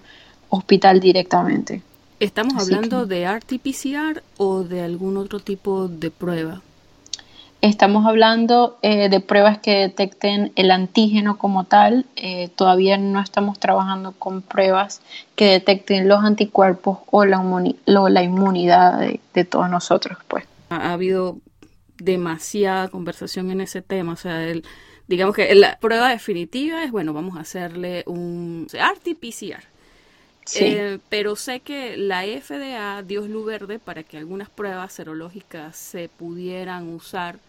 [0.49, 1.81] hospital directamente.
[2.19, 6.61] ¿Estamos hablando de RT-PCR o de algún otro tipo de prueba?
[7.59, 12.05] Estamos hablando eh, de pruebas que detecten el antígeno como tal.
[12.15, 15.01] Eh, todavía no estamos trabajando con pruebas
[15.35, 17.43] que detecten los anticuerpos o la,
[17.85, 18.99] la inmunidad
[19.33, 20.17] de, todos nosotros.
[20.27, 20.45] Pues.
[20.69, 21.39] Ha, habido
[21.97, 24.13] demasiada conversación en ese tema.
[24.13, 24.63] O sea, el,
[25.07, 29.74] digamos que la prueba definitiva es, bueno, vamos a hacerle un RT-PCR.
[30.55, 36.09] Eh, pero sé que la FDA dio luz verde para que algunas pruebas serológicas se
[36.09, 37.39] pudieran usar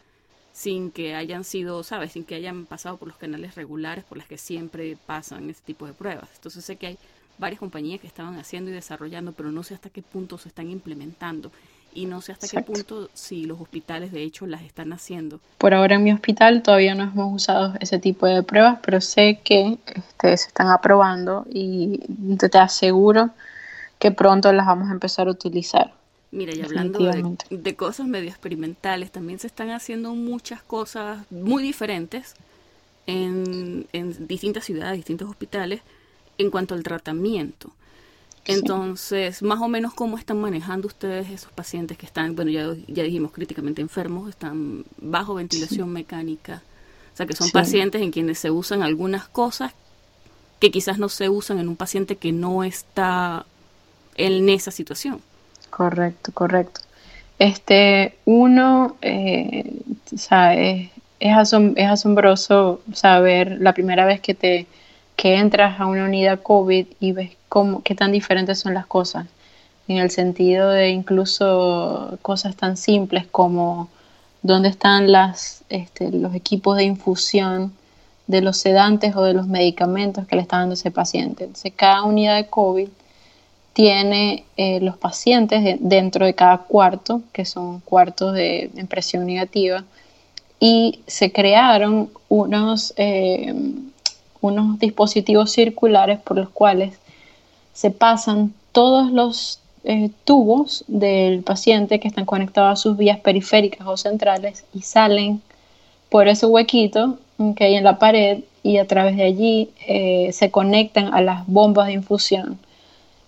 [0.52, 2.12] sin que hayan sido, ¿sabes?
[2.12, 5.86] Sin que hayan pasado por los canales regulares por las que siempre pasan este tipo
[5.86, 6.30] de pruebas.
[6.36, 6.98] Entonces sé que hay
[7.38, 10.70] varias compañías que estaban haciendo y desarrollando, pero no sé hasta qué punto se están
[10.70, 11.52] implementando
[11.94, 15.40] y no sé hasta qué punto si los hospitales de hecho las están haciendo.
[15.58, 19.40] Por ahora en mi hospital todavía no hemos usado ese tipo de pruebas, pero sé
[19.42, 22.00] que este, se están aprobando y
[22.38, 23.30] te aseguro
[23.98, 25.92] que pronto las vamos a empezar a utilizar.
[26.32, 26.98] Mira, y hablando
[27.50, 32.34] de, cosas medio experimentales, también se están haciendo muchas cosas muy diferentes
[33.06, 33.86] en,
[34.26, 35.80] distintas ciudades, distintos hospitales,
[36.38, 37.70] en cuanto al tratamiento.
[38.46, 43.02] Entonces, más o menos cómo están manejando ustedes esos pacientes que están, bueno, ya, ya
[43.02, 46.62] dijimos críticamente enfermos, están bajo ventilación mecánica.
[47.12, 49.72] O sea, que son pacientes en quienes se usan algunas cosas
[50.60, 53.46] que quizás no se usan en un paciente que no está
[54.16, 55.20] en esa situación.
[55.70, 56.80] Correcto, correcto.
[57.38, 59.72] Este, uno, eh,
[60.10, 60.28] es,
[61.20, 64.66] es, asombroso saber la primera vez que te
[65.16, 69.26] que entras a una unidad COVID y ves cómo, qué tan diferentes son las cosas,
[69.88, 73.88] en el sentido de incluso cosas tan simples como
[74.42, 77.72] dónde están las, este, los equipos de infusión
[78.26, 81.44] de los sedantes o de los medicamentos que le está dando ese paciente.
[81.44, 82.88] Entonces, cada unidad de COVID
[83.72, 89.84] tiene eh, los pacientes dentro de cada cuarto, que son cuartos de impresión negativa,
[90.58, 93.54] y se crearon unos, eh,
[94.40, 96.98] unos dispositivos circulares por los cuales
[97.72, 103.86] se pasan todos los eh, tubos del paciente que están conectados a sus vías periféricas
[103.86, 105.40] o centrales y salen
[106.10, 107.18] por ese huequito
[107.54, 109.70] que hay en la pared y a través de allí
[110.32, 112.58] se conectan a las bombas de infusión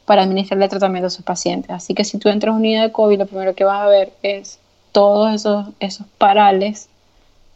[0.09, 1.71] para administrarle tratamiento a sus pacientes.
[1.71, 3.89] Así que si tú entras a una unidad de COVID, lo primero que vas a
[3.89, 4.59] ver es
[4.91, 6.89] todos esos, esos parales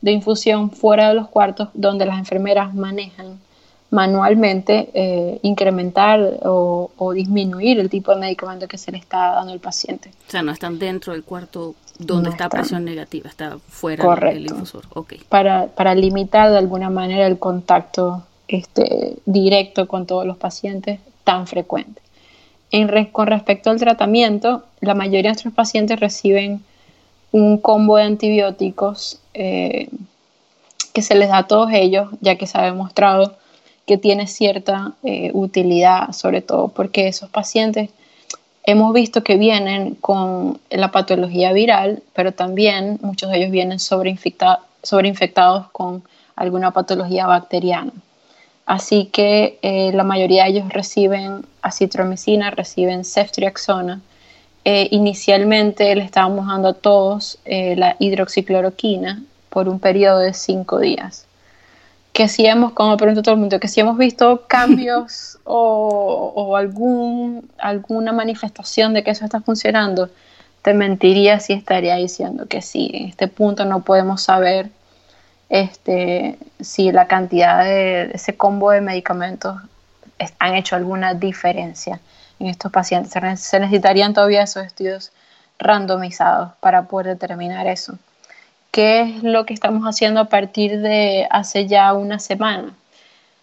[0.02, 3.38] de infusión fuera de los cuartos donde las enfermeras manejan
[3.90, 9.60] manualmente eh, incrementar o, disminuir el tipo de medicamento que se le está dando al
[9.60, 10.10] paciente.
[10.28, 14.84] O sea, no están dentro del cuarto donde está presión negativa, está fuera del infusor.
[14.94, 15.20] Okay.
[15.28, 21.46] Para, para limitar de alguna manera el contacto este, directo con todos los pacientes tan
[21.46, 22.02] frecuente
[23.12, 26.62] con respecto al tratamiento, la mayoría de nuestros pacientes reciben
[27.30, 29.88] un combo de antibióticos eh,
[30.92, 33.36] que se les da a todos ellos, ya que se ha demostrado
[33.86, 37.90] que tiene cierta eh, utilidad, sobre todo porque esos pacientes
[38.64, 45.70] hemos visto que vienen con la patología viral, pero también muchos de ellos vienen sobreinfectados
[45.72, 46.04] con
[46.36, 47.92] alguna patología bacteriana.
[48.66, 54.00] Así que eh, la mayoría de ellos reciben acitromicina, reciben ceftriaxona.
[54.64, 60.78] Eh, inicialmente le estábamos dando a todos eh, la hidroxicloroquina por un periodo de cinco
[60.78, 61.26] días.
[62.12, 67.50] Que si hemos, como pregunto todo el mundo, que si hemos visto cambios o, algún,
[67.58, 70.10] alguna manifestación de que eso está funcionando,
[70.62, 72.90] te mentiría si estaría diciendo que sí.
[72.94, 74.70] En este punto no podemos saber
[75.48, 79.56] este, si la cantidad de ese combo de medicamentos
[80.38, 82.00] han hecho alguna diferencia
[82.38, 83.12] en estos pacientes.
[83.40, 85.12] Se necesitarían todavía esos estudios
[85.58, 87.98] randomizados para poder determinar eso.
[88.70, 92.74] ¿Qué es lo que estamos haciendo a partir de hace ya una semana?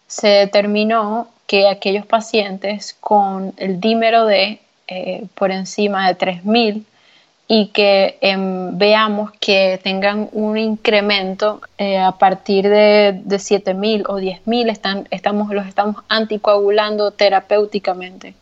[0.08, 6.84] Se determinó que aquellos pacientes con el dímero D eh, por encima de 3.000
[7.48, 14.20] y que em, veamos que tengan un incremento eh, a partir de, de 7.000 o
[14.20, 18.36] 10.000, están, estamos, los estamos anticoagulando terapéuticamente.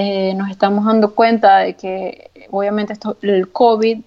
[0.00, 3.98] Eh, nos estamos dando cuenta de que obviamente el COVID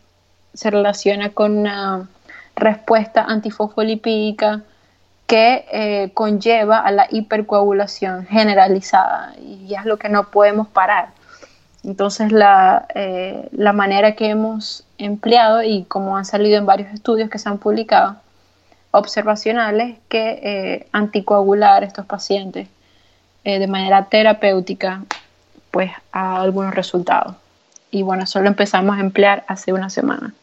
[0.53, 2.07] se relaciona con una
[2.55, 4.61] respuesta antifosfolipídica
[5.27, 11.09] que eh, conlleva a la hipercoagulación generalizada y es lo que no podemos parar.
[11.83, 17.29] Entonces la, eh, la manera que hemos empleado y como han salido en varios estudios
[17.29, 18.15] que se han publicado,
[18.91, 22.69] observacionales, que anticoagular a estos pacientes
[23.43, 25.03] de manera terapéutica,
[25.71, 27.35] pues a algunos resultados.
[27.89, 30.33] Y bueno, solo empezamos a emplear hace una semana.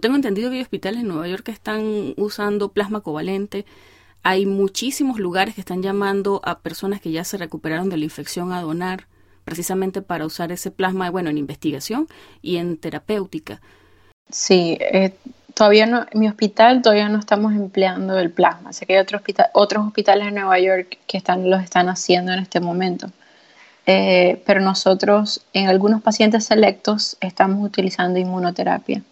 [0.00, 3.64] Tengo entendido que hay hospitales en Nueva York que están usando plasma covalente.
[4.22, 8.52] Hay muchísimos lugares que están llamando a personas que ya se recuperaron de la infección
[8.52, 9.06] a donar,
[9.44, 12.08] precisamente para usar ese plasma, bueno, en investigación
[12.42, 13.60] y en terapéutica.
[14.28, 15.14] Sí, eh,
[15.54, 18.72] todavía no, en mi hospital todavía no estamos empleando el plasma.
[18.72, 19.06] Sé que hay
[19.54, 23.08] otros hospitales en Nueva York que están, los están haciendo en este momento.
[23.86, 29.02] Eh, pero nosotros en algunos pacientes selectos estamos utilizando inmunoterapia.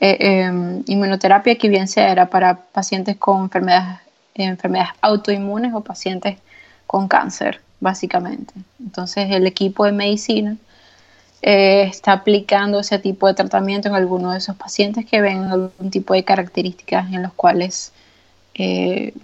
[0.00, 4.00] Eh, em, inmunoterapia que bien sea era para pacientes con enfermedades,
[4.34, 6.38] enfermedades autoinmunes o pacientes
[6.86, 8.52] con cáncer, básicamente.
[8.80, 10.56] Entonces el equipo de medicina
[11.40, 15.90] eh, está aplicando ese tipo de tratamiento en algunos de esos pacientes que ven algún
[15.90, 17.92] tipo de características en los cuales
[18.54, 19.14] eh,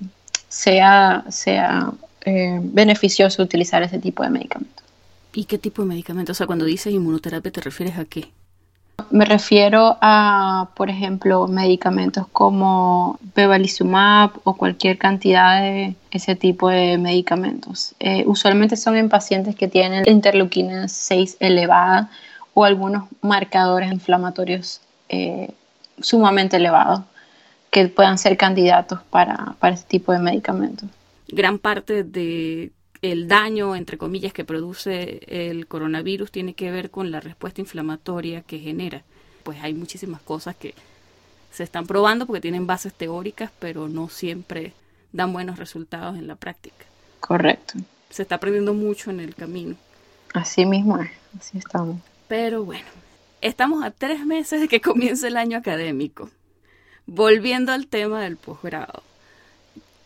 [0.48, 1.24] sea,
[2.24, 4.82] sea beneficioso utilizar ese tipo de medicamento.
[5.34, 6.32] ¿Y qué tipo de medicamento?
[6.32, 8.28] O sea, cuando dices inmunoterapia, ¿te refieres a qué?
[9.10, 16.98] Me refiero a, por ejemplo, medicamentos como bevacizumab o cualquier cantidad de ese tipo de
[16.98, 17.94] medicamentos.
[18.00, 22.10] Eh, usualmente son en pacientes que tienen interleuquina 6 elevada
[22.52, 25.52] o algunos marcadores inflamatorios eh,
[26.00, 27.02] sumamente elevados
[27.70, 30.88] que puedan ser candidatos para, para este tipo de medicamentos.
[31.28, 37.10] Gran parte de el daño, entre comillas, que produce el coronavirus tiene que ver con
[37.10, 39.04] la respuesta inflamatoria que genera.
[39.44, 40.74] Pues hay muchísimas cosas que
[41.50, 44.72] se están probando porque tienen bases teóricas, pero no siempre
[45.12, 46.84] dan buenos resultados en la práctica.
[47.20, 47.74] Correcto.
[48.10, 49.76] Se está aprendiendo mucho en el camino.
[50.34, 52.00] Así mismo es, así estamos.
[52.26, 52.86] Pero bueno,
[53.40, 56.30] estamos a tres meses de que comience el año académico.
[57.06, 59.02] Volviendo al tema del posgrado.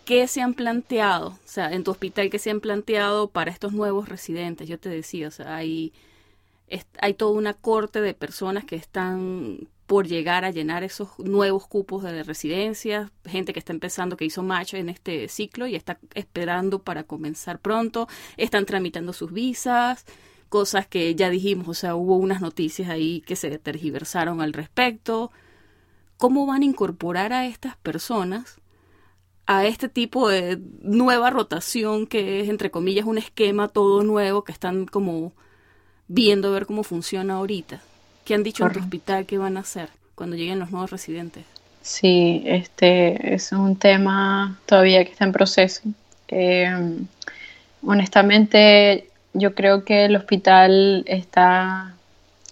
[0.05, 1.29] ¿Qué se han planteado?
[1.29, 4.69] O sea, en tu hospital, ¿qué se han planteado para estos nuevos residentes?
[4.69, 5.93] Yo te decía, o sea, hay,
[7.01, 12.03] hay toda una corte de personas que están por llegar a llenar esos nuevos cupos
[12.03, 16.81] de residencias, gente que está empezando, que hizo match en este ciclo y está esperando
[16.81, 20.07] para comenzar pronto, están tramitando sus visas,
[20.49, 25.31] cosas que ya dijimos, o sea, hubo unas noticias ahí que se tergiversaron al respecto.
[26.17, 28.62] ¿Cómo van a incorporar a estas personas
[29.47, 34.53] a este tipo de nueva rotación que es, entre comillas, un esquema todo nuevo que
[34.53, 35.33] están como
[36.09, 37.81] viendo a ver cómo funciona ahorita.
[38.25, 41.45] ¿Qué han dicho en tu hospital que van a hacer cuando lleguen los nuevos residentes?
[41.81, 45.83] Sí, este es un tema todavía que está en proceso.
[46.29, 46.71] Eh,
[47.85, 51.95] honestamente, yo creo que el hospital está,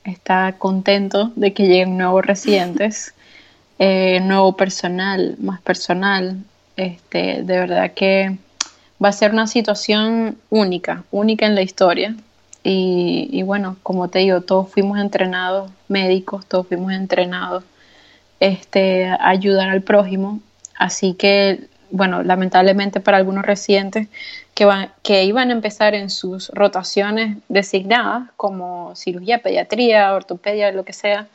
[0.05, 3.15] está contento de que lleguen nuevos residentes,
[3.79, 6.39] eh, nuevo personal, más personal.
[6.77, 8.37] Este, de verdad que
[9.03, 12.15] va a ser una situación única, única en la historia.
[12.63, 17.65] Y, bueno, como te digo, todos fuimos entrenados médicos, todos fuimos entrenados
[18.39, 20.41] este, a ayudar al prójimo.
[20.77, 24.09] Así que, bueno, lamentablemente para algunos residentes
[24.55, 30.85] que, van, que iban a empezar en sus rotaciones designadas, como cirugía, pediatría, ortopedia, lo
[30.85, 31.29] que sea,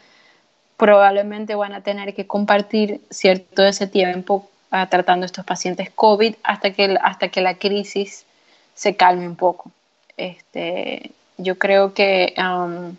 [0.78, 4.48] probablemente van a tener que compartir cierto de ese tiempo
[4.90, 8.26] tratando estos pacientes COVID hasta que, hasta que la crisis
[8.74, 9.72] se calme un poco.
[10.18, 12.96] Este, yo creo que um,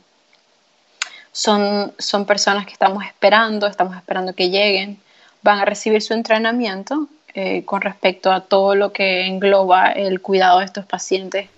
[1.32, 4.98] son, son personas que estamos esperando, estamos esperando que lleguen,
[5.42, 10.60] van a recibir su entrenamiento eh, con respecto a todo lo que engloba el cuidado
[10.60, 11.48] de estos pacientes.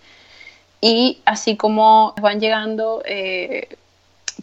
[0.81, 3.77] Y así como van llegando, eh,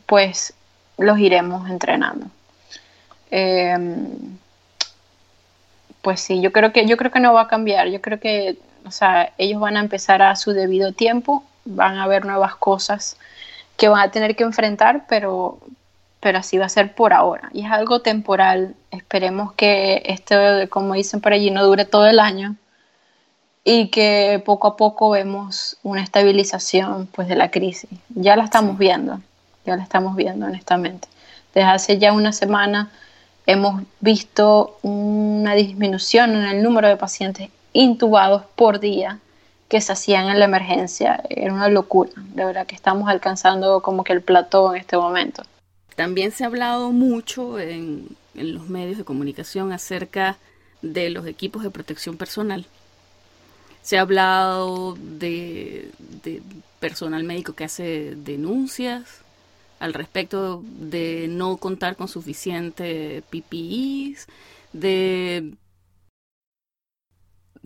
[0.06, 0.54] pues
[0.98, 2.28] los iremos entrenando.
[3.32, 4.38] Em,
[6.06, 7.88] pues sí, yo creo que yo creo que no va a cambiar.
[7.90, 12.04] Yo creo que, o sea, ellos van a empezar a su debido tiempo, van a
[12.04, 13.18] haber nuevas cosas
[13.76, 15.58] que van a tener que enfrentar, pero
[16.20, 17.50] pero así va a ser por ahora.
[17.54, 18.76] Y es algo temporal.
[18.92, 20.36] Esperemos que esto,
[20.70, 22.56] como dicen por allí, no dure todo el año.
[23.64, 27.90] y que poco a poco vemos una estabilización pues de la crisis.
[28.10, 29.22] Ya la estamos viendo,
[29.66, 31.08] ya la estamos viendo honestamente.
[31.54, 32.92] Desde hace ya una semana
[33.46, 39.20] hemos visto una disminución en el número de pacientes intubados por día
[39.68, 41.24] que se hacían en la emergencia.
[41.30, 45.44] Era una locura, de verdad que estamos alcanzando como que el plató en este momento.
[45.96, 50.38] También se ha hablado mucho en, los medios de comunicación acerca
[50.82, 52.66] de los equipos de protección personal.
[53.82, 55.92] Se ha hablado de
[56.80, 59.25] personal médico que hace denuncias
[59.80, 64.28] al respecto de no contar con suficiente PPIs,
[64.74, 65.54] de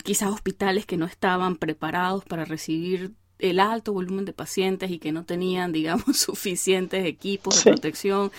[0.02, 5.12] quizás hospitales que no estaban preparados para recibir el alto volumen de pacientes y que
[5.12, 8.30] no tenían, digamos, suficientes equipos de protección.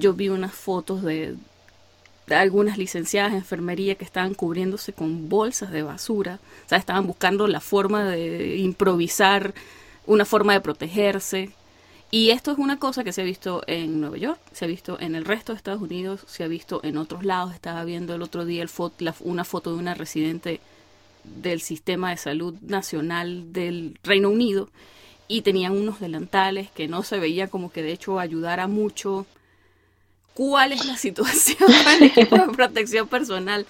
[0.00, 1.36] Yo vi unas fotos de,
[2.26, 7.06] de, algunas licenciadas de enfermería que estaban cubriéndose con bolsas de basura, o sea, estaban
[7.06, 9.54] buscando la forma de improvisar
[10.06, 11.50] una forma de protegerse.
[12.10, 14.98] Y esto es una cosa que se ha visto en Nueva York, se ha visto
[14.98, 17.54] en el resto de Estados Unidos, se ha visto en otros lados.
[17.54, 20.60] Estaba viendo el otro día el la, una foto de una residente
[21.24, 24.70] del sistema de salud nacional del Reino Unido
[25.26, 29.26] y tenían unos delantales que no se veía como que de hecho ayudara mucho.
[30.32, 33.66] ¿Cuál es la situación del equipo de protección personal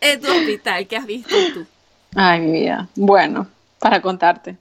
[0.00, 0.86] en tu hospital?
[0.86, 1.66] ¿Qué has visto tú?
[2.14, 2.88] Ay, mi vida.
[2.94, 4.56] Bueno, para contarte.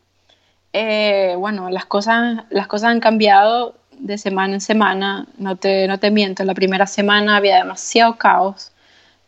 [0.74, 5.99] Eh, bueno, las cosas, las cosas han cambiado de semana en semana, no te, no
[5.99, 8.71] te miento, la primera semana había demasiado caos,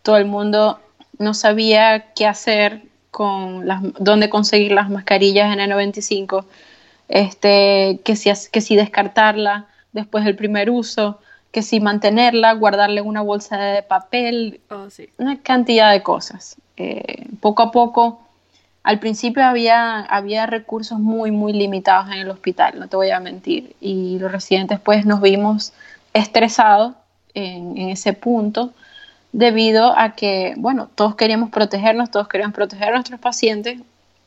[0.01, 0.79] todo el mundo
[1.19, 2.81] no sabía qué hacer
[3.11, 6.45] con las, dónde conseguir las mascarillas N95,
[7.07, 11.19] este, que, si, que si descartarla después del primer uso,
[11.51, 15.09] que si mantenerla, guardarle una bolsa de papel, oh, sí.
[15.17, 16.57] una cantidad de cosas.
[16.75, 18.24] Eh, poco a poco
[18.85, 23.19] al principio había, había recursos muy, muy limitados en el hospital, no te voy a
[23.19, 25.73] mentir, y los residentes pues nos vimos
[26.13, 26.93] estresados
[27.33, 28.73] en, ese punto
[29.31, 33.79] debido a que, bueno, todos queríamos protegernos, todos queríamos proteger a nuestros pacientes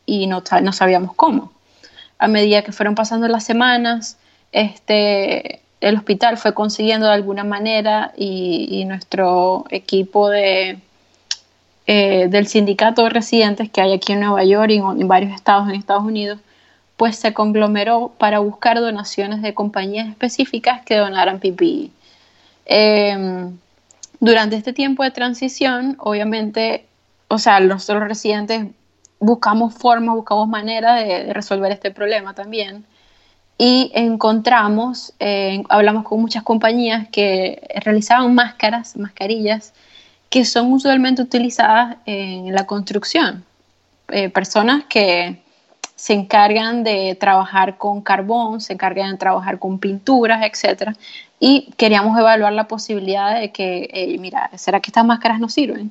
[0.07, 1.53] y no, no sabíamos cómo.
[2.19, 4.19] A medida que fueron pasando las semanas,
[4.51, 10.81] este, el hospital fue consiguiendo de alguna manera y nuestro equipo de,
[11.91, 15.71] eh, del sindicato de residentes que hay aquí en Nueva York y en, varios estados
[15.71, 16.39] en Estados Unidos,
[16.99, 21.89] pues se conglomeró para buscar donaciones de compañías específicas que donaran PPE.
[22.67, 23.49] Eh,
[24.21, 26.85] durante este tiempo de transición, obviamente,
[27.29, 28.67] o sea, nosotros los residentes
[29.19, 32.85] buscamos formas, buscamos maneras de, de, resolver este problema también.
[33.57, 39.73] Y encontramos, eh, hablamos con muchas compañías que realizaban máscaras, mascarillas,
[40.31, 43.45] que son usualmente utilizadas en la construcción.
[44.11, 45.43] Eh, personas que
[45.97, 50.93] se encargan de trabajar con carbón, se encargan de trabajar con pinturas, etc.
[51.41, 55.91] Y queríamos evaluar la posibilidad de que, mira, ¿será que estas máscaras no sirven?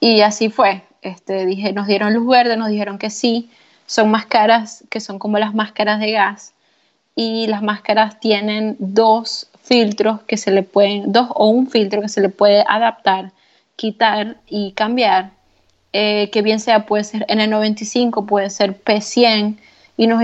[0.00, 0.82] Y así fue.
[1.02, 3.50] Este, dije, nos dieron luz verde, nos dijeron que sí.
[3.86, 6.52] Son máscaras que son como las máscaras de gas.
[7.14, 12.08] Y las máscaras tienen dos filtros que se le pueden, dos o un filtro que
[12.08, 13.32] se le puede adaptar
[13.80, 15.30] quitar y cambiar,
[15.94, 19.56] eh, que bien sea puede ser N95, puede ser P100,
[19.96, 20.22] y nos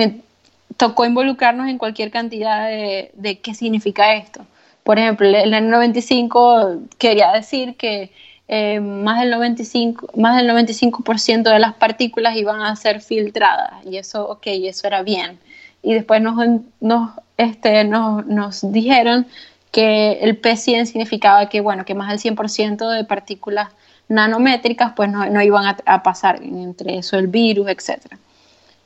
[0.76, 4.44] tocó involucrarnos en cualquier cantidad de, de qué significa esto.
[4.82, 8.12] Por ejemplo, el N95 quería decir que
[8.46, 11.02] eh, más del 95%, más del 95
[11.50, 15.38] de las partículas iban a ser filtradas, y eso, ok, eso era bien.
[15.82, 16.36] Y después nos,
[16.80, 19.26] nos, este, nos, nos dijeron
[19.72, 23.68] que el P100 significaba que, bueno, que más del 100% de partículas
[24.08, 28.14] nanométricas pues no, no iban a, pasar, entre eso el virus, etc.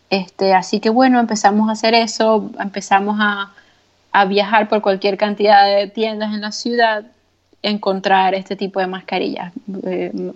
[0.08, 3.52] Este, así que bueno, empezamos a hacer eso, empezamos a,
[4.12, 7.04] a viajar por cualquier cantidad de tiendas en la ciudad,
[7.62, 9.52] encontrar este tipo de mascarillas.
[9.84, 10.32] Eh,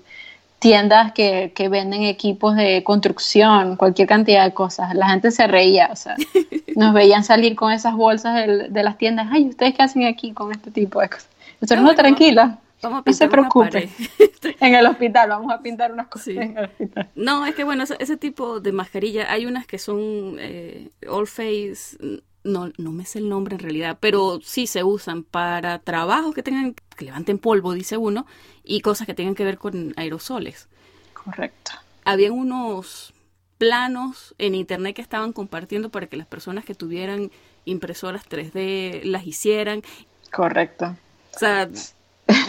[0.64, 4.94] tiendas que, que, venden equipos de construcción, cualquier cantidad de cosas.
[4.94, 6.16] La gente se reía, o sea,
[6.74, 9.28] nos veían salir con esas bolsas de, de las tiendas.
[9.30, 11.28] Ay, ¿ustedes qué hacen aquí con este tipo de cosas?
[11.60, 12.58] Nosotros, no, no tranquila.
[12.82, 13.90] Vamos a no se preocupe.
[14.60, 16.38] en el hospital, vamos a pintar unas cosas sí.
[16.38, 17.10] en el hospital.
[17.14, 21.26] No, es que bueno, ese, ese tipo de mascarilla, hay unas que son eh, all
[21.26, 21.98] face,
[22.44, 26.42] no, no me sé el nombre en realidad, pero sí se usan para trabajos que
[26.42, 28.26] tengan, que levanten polvo, dice uno,
[28.62, 30.68] y cosas que tengan que ver con aerosoles.
[31.12, 31.72] Correcto.
[32.04, 33.14] Habían unos
[33.58, 37.30] planos en internet que estaban compartiendo para que las personas que tuvieran
[37.64, 39.82] impresoras 3D las hicieran.
[40.30, 40.96] Correcto.
[41.34, 41.68] O sea,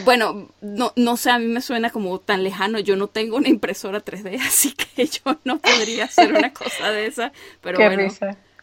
[0.04, 2.80] bueno, no, no sé, a mí me suena como tan lejano.
[2.80, 7.08] Yo no tengo una impresora 3D, así que yo no podría hacer una cosa de
[7.08, 7.32] esa.
[7.62, 8.08] Pero bueno,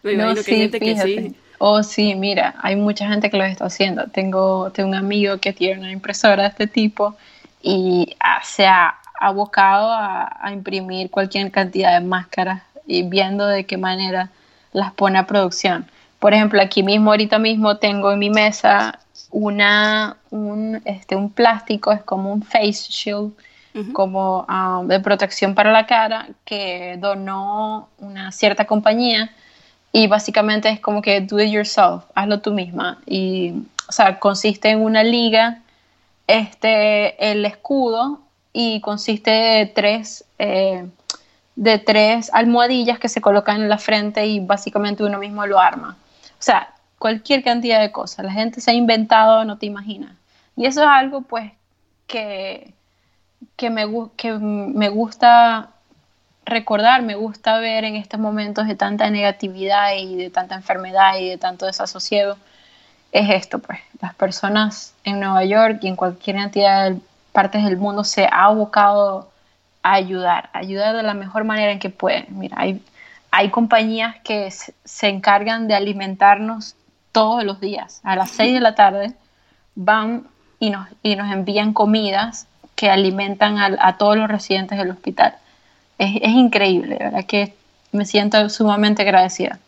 [0.03, 1.37] me imagino que hay gente que sí.
[1.59, 4.09] Oh, sí, mira, hay mucha gente que lo está haciendo.
[4.09, 7.15] Tengo, tengo un amigo que tiene una impresora de este tipo
[7.63, 13.77] y se ha abocado a, a imprimir cualquier cantidad de máscaras y viendo de qué
[13.77, 14.31] manera
[14.73, 15.87] las pone a producción.
[16.19, 18.99] Por ejemplo, aquí mismo, ahorita mismo tengo en mi mesa
[19.31, 23.33] una, un, este, un plástico, es como un face shield,
[23.95, 29.31] como um, de protección para la cara, que donó una cierta compañía
[29.93, 32.99] y básicamente es como que do it yourself, hazlo tú misma.
[33.07, 33.53] Y,
[33.89, 35.61] o sea, consiste en una liga,
[36.27, 38.21] este, el escudo
[38.55, 40.89] y consiste de tres, eh,
[41.57, 45.99] de tres almohadillas que se colocan en la frente y básicamente uno mismo lo arma.
[46.33, 48.25] O sea, cualquier cantidad de cosas.
[48.25, 50.17] La gente se ha inventado, no te imaginas.
[50.57, 51.53] Y eso es algo, pues,
[52.07, 52.73] que,
[53.57, 53.85] que, me,
[54.17, 55.72] que me gusta
[56.45, 61.29] recordar, me gusta ver en estos momentos de tanta negatividad y de tanta enfermedad y
[61.29, 62.37] de tanto desasosiego.
[63.13, 67.01] Es esto, pues, las personas en Nueva York y en cualquier cantidad de
[67.33, 69.31] partes del mundo se ha abocado
[69.83, 72.27] a ayudar, a ayudar de la mejor manera en que pueden.
[72.31, 72.83] Mira, hay,
[73.31, 76.77] hay compañías que se encargan de alimentarnos
[77.13, 78.01] todos los días.
[78.05, 79.15] A las 6 de la tarde
[79.75, 80.27] van
[80.59, 85.37] y nos, y nos envían comidas que alimentan a, todos los residentes del hospital.
[86.03, 87.25] Es, es increíble, ¿verdad?
[87.27, 87.55] Que
[87.93, 89.61] me siento sumamente agradecida.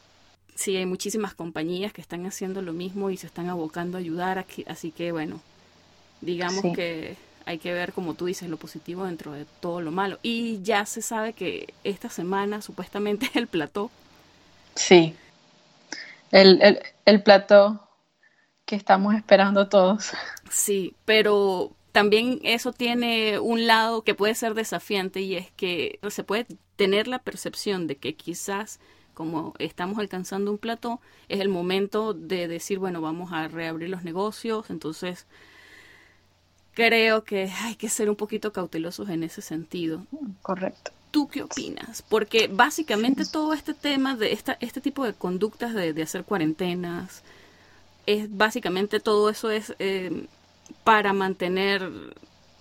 [0.56, 4.38] Sí, hay muchísimas compañías que están haciendo lo mismo y se están abocando a ayudar,
[4.38, 5.40] aquí, así que bueno,
[6.20, 7.16] digamos que
[7.46, 10.18] hay que ver, como tú dices, lo positivo dentro de todo lo malo.
[10.22, 13.90] Y ya se sabe que esta semana supuestamente el plató.
[14.74, 15.14] Sí,
[16.32, 17.88] el, el, el plató
[18.64, 20.10] que estamos esperando todos.
[20.50, 26.24] Sí, pero también eso tiene un lado que puede ser desafiante y es que se
[26.24, 28.80] puede tener la percepción de que quizás
[29.14, 34.02] como estamos alcanzando un plató, es el momento de decir, bueno, vamos a reabrir los
[34.02, 35.24] negocios, entonces
[36.72, 40.04] creo que hay que ser un poquito cautelosos en ese sentido.
[40.42, 40.90] Correcto.
[41.12, 42.02] ¿Tú qué opinas?
[42.02, 47.22] Porque básicamente todo este tema de esta, este tipo de conductas de, hacer cuarentenas,
[48.06, 50.26] es básicamente todo eso es eh,
[50.84, 51.90] para mantener,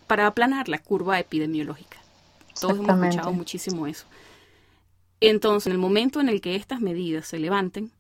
[0.07, 1.97] para aplanar la curva epidemiológica.
[2.59, 4.05] Todos hemos escuchado muchísimo eso.
[5.19, 7.91] Entonces, en el momento en el que estas medidas se levanten,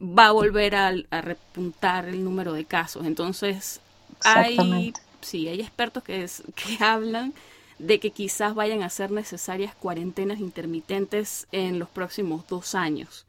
[0.00, 3.06] va a volver a, repuntar el número de casos.
[3.06, 3.80] Entonces,
[4.24, 7.34] hay, sí, hay expertos que, que hablan
[7.78, 13.26] de que quizás vayan a ser necesarias cuarentenas intermitentes en los próximos dos años.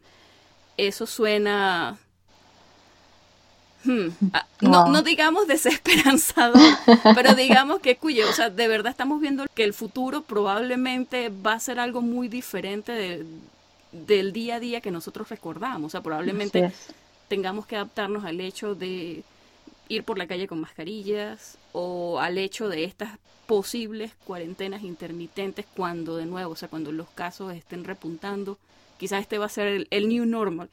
[0.77, 1.97] Eso suena...
[3.83, 5.01] Hmm, ah, no.
[5.01, 6.61] digamos desesperanzador,
[7.15, 11.53] pero digamos que cuyo, o sea, de verdad estamos viendo que el futuro probablemente va
[11.53, 13.25] a ser algo muy diferente
[13.91, 15.87] del día a día que nosotros recordamos.
[15.87, 16.71] O sea, probablemente
[17.27, 19.23] tengamos que adaptarnos al hecho de
[19.89, 26.15] ir por la calle con mascarillas o al hecho de estas posibles cuarentenas intermitentes cuando
[26.15, 28.57] de nuevo, o sea, cuando los casos estén repuntando,
[28.97, 30.69] quizás este va a ser el, new normal.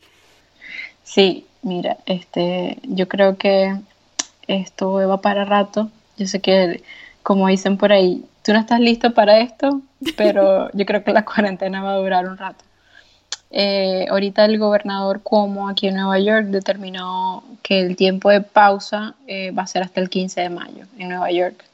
[1.09, 3.75] Sí, mira, este, yo creo que
[4.47, 5.91] esto va para rato.
[6.19, 6.83] Yo sé que,
[7.23, 9.81] como dicen por ahí, tú no estás listo para esto,
[10.19, 12.63] pero yo creo que la cuarentena va a durar un rato.
[13.51, 19.15] Eh, ahorita el gobernador Cuomo aquí en Nueva York determinó que el tiempo de pausa
[19.27, 21.65] eh, va a ser hasta el 15 de mayo en Nueva York.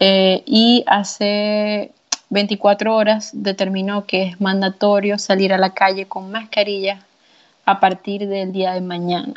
[0.00, 1.92] Eh, y hace
[2.30, 7.06] 24 horas determinó que es mandatorio salir a la calle con mascarilla
[7.64, 9.34] a partir del día de mañana.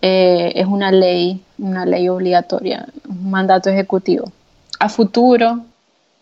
[0.00, 4.30] es una ley, una ley obligatoria, un mandato ejecutivo.
[4.78, 5.64] A futuro,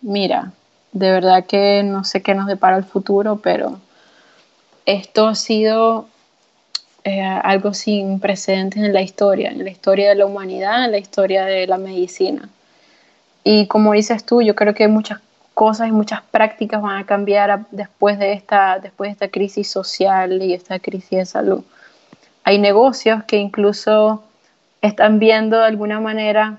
[0.01, 0.53] mira,
[0.93, 3.79] de verdad que no sé qué nos depara el futuro, pero
[4.87, 6.07] esto ha sido
[7.03, 10.99] eh, algo sin precedentes en la historia, en la historia de la humanidad, en la
[10.99, 12.49] historia de la medicina.
[13.43, 15.21] Y como dices tú, yo creo que muchas
[15.55, 20.43] cosas y muchas prácticas van a cambiar después de esta, después de esta crisis social
[20.43, 21.65] y esta crisis de salud.
[22.43, 24.25] Hay negocios que incluso
[24.83, 26.59] están viendo de alguna manera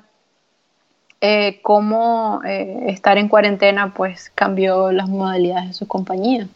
[1.22, 6.48] eh, cómo eh, estar en cuarentena pues cambió las modalidades de su compañía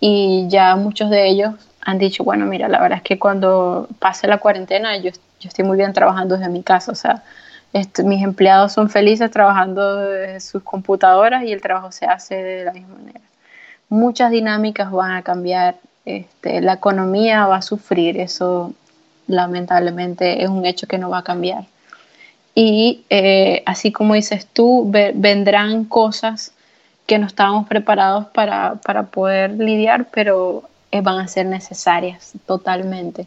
[0.00, 4.26] y ya muchos de ellos han dicho, bueno, mira, la verdad es que cuando pase
[4.26, 5.10] la cuarentena yo,
[5.40, 7.22] yo estoy muy bien trabajando desde mi casa,
[8.04, 12.72] mis empleados son felices trabajando desde sus computadoras y el trabajo se hace de la
[12.72, 13.20] misma manera.
[13.88, 18.72] Muchas dinámicas van a cambiar, este, la economía va a sufrir, eso
[19.26, 21.64] lamentablemente es un hecho que no va a cambiar.
[22.54, 26.52] y eh, así como dices tú, vendrán cosas
[27.06, 30.62] que no estábamos preparados para, para poder lidiar, pero
[30.92, 33.26] eh, van a ser necesarias totalmente.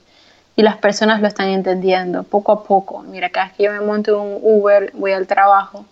[0.58, 3.04] Y las personas lo están entendiendo poco a poco.
[3.04, 5.86] Mira, cada vez que yo me monto un Uber, voy al trabajo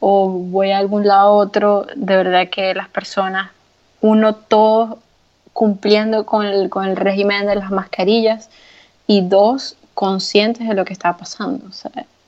[0.00, 3.50] o voy a algún lado otro, de verdad que las personas,
[4.00, 4.98] uno, todos
[5.52, 8.50] cumpliendo con el, con el régimen de las mascarillas
[9.06, 11.66] y dos, conscientes de lo que está pasando.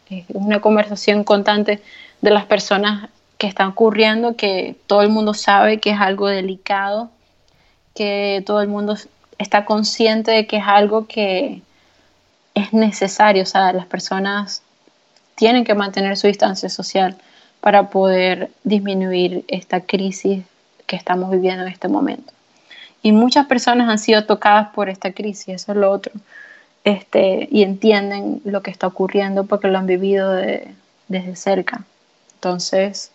[0.08, 1.82] Es una conversación constante
[2.20, 7.10] de las personas que están ocurriendo, que todo el mundo sabe que es algo delicado,
[7.94, 8.96] que todo el mundo
[9.38, 11.60] está consciente de que es algo que
[12.56, 14.62] es necesario, o sea, las personas
[15.34, 17.16] tienen que mantener su distancia social
[17.60, 20.42] para poder disminuir esta crisis
[20.86, 22.32] que estamos viviendo en este momento.
[23.02, 26.12] Y muchas personas han sido tocadas por esta crisis, eso es lo otro,
[26.82, 31.84] este, y entienden lo que está ocurriendo porque lo han vivido desde cerca.
[32.36, 33.10] Entonces,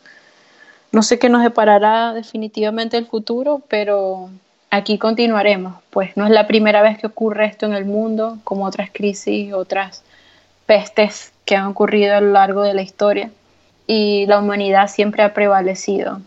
[0.91, 4.29] no sé qué nos deparará definitivamente el futuro, pero
[4.71, 8.65] aquí continuaremos, pues no es la primera vez que ocurre esto en el mundo, como
[8.65, 10.03] otras crisis, otras
[10.65, 13.29] pestes que han ocurrido a lo largo de la historia,
[13.85, 16.21] y la humanidad siempre ha prevalecido.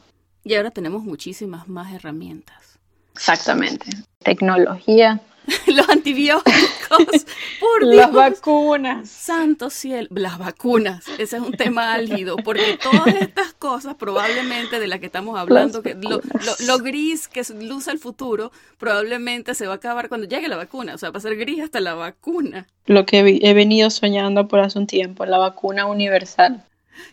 [0.44, 2.78] Y ahora tenemos muchísimas más herramientas.
[3.14, 3.86] Exactamente.
[4.18, 5.20] Tecnología,
[5.66, 6.54] los antibióticos,
[7.60, 9.08] por Las vacunas.
[9.08, 14.86] Santo cielo, las vacunas, ese es un tema álgido, porque todas estas cosas probablemente de
[14.86, 19.76] las que estamos hablando, que lo, gris que luce el futuro, probablemente se va a
[19.76, 22.66] acabar cuando llegue la vacuna, o sea, va a ser gris hasta la vacuna.
[22.86, 26.64] Lo que he venido soñando por hace un tiempo, la vacuna universal.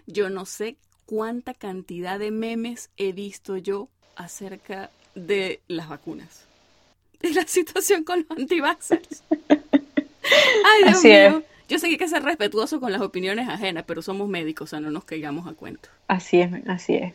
[0.05, 6.50] Yo no sé cuánta cantidad de memes he visto yo acerca de las vacunas
[7.21, 9.23] de la situación con los antivaxxers.
[9.39, 11.43] Ay, Dios mío.
[11.67, 14.69] Yo sé que hay que ser respetuoso con las opiniones ajenas, pero somos médicos, o
[14.71, 15.87] sea, no nos caigamos a cuento.
[16.07, 17.13] Así es, así es.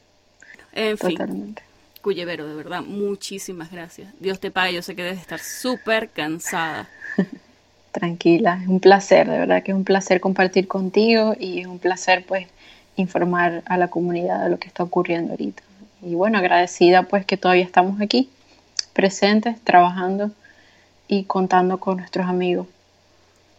[0.73, 1.11] En fin.
[1.11, 1.63] Totalmente.
[2.01, 4.15] Cuyevero, de verdad, muchísimas gracias.
[4.19, 6.89] Dios te pague, yo sé que debes estar súper cansada.
[7.93, 11.79] Tranquila, es un placer, de verdad que es un placer compartir contigo y es un
[11.79, 12.47] placer pues
[12.97, 15.63] informar a la comunidad de lo que está ocurriendo ahorita.
[16.03, 18.31] Y bueno, agradecida pues que todavía estamos aquí
[18.97, 20.31] presentes, trabajando
[21.07, 22.67] y contando con nuestros amigos.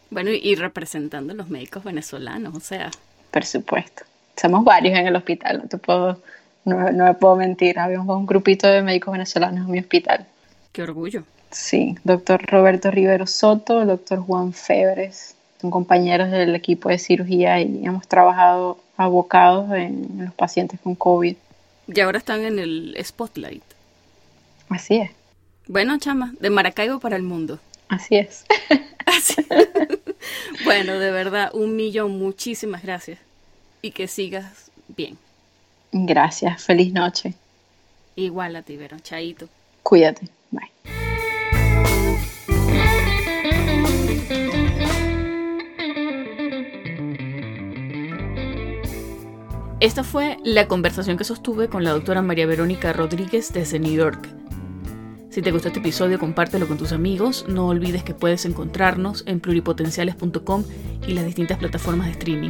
[0.09, 2.89] Bueno, y representando a los médicos venezolanos, o sea.
[3.29, 4.03] Por supuesto.
[4.35, 6.19] Somos varios en el hospital, no te puedo,
[6.65, 7.77] no, me puedo mentir.
[7.77, 10.25] Habíamos un grupito de médicos venezolanos en mi hospital.
[10.71, 11.23] Qué orgullo.
[11.51, 17.85] Sí, doctor Roberto Rivero Soto, doctor Juan Febres, son compañeros del equipo de cirugía y
[17.85, 21.35] hemos trabajado abocados en los pacientes con COVID.
[21.93, 23.63] Y ahora están en el spotlight.
[24.69, 25.16] Así es.
[25.67, 27.59] Bueno, chama, de Maracaibo para el mundo.
[27.89, 28.45] Así es.
[30.65, 33.19] bueno, de verdad, un millón, muchísimas gracias.
[33.81, 35.17] Y que sigas bien.
[35.91, 37.33] Gracias, feliz noche.
[38.15, 38.97] Igual a ti, Vero.
[38.99, 39.47] Chaito.
[39.83, 40.27] Cuídate.
[40.51, 40.71] Bye.
[49.79, 54.27] Esta fue la conversación que sostuve con la doctora María Verónica Rodríguez desde New York.
[55.37, 57.45] Si te gustó este episodio, compártelo con tus amigos.
[57.47, 60.63] No olvides que puedes encontrarnos en pluripotenciales.com
[61.07, 62.49] y las distintas plataformas de streaming.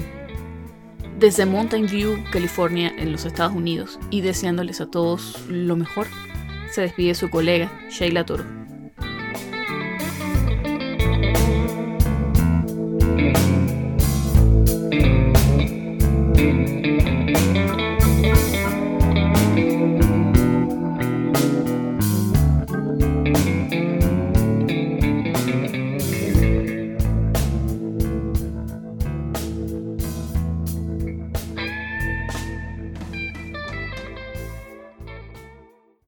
[1.20, 6.08] Desde Mountain View, California, en los Estados Unidos, y deseándoles a todos lo mejor,
[6.72, 8.46] se despide su colega Sheila Toro.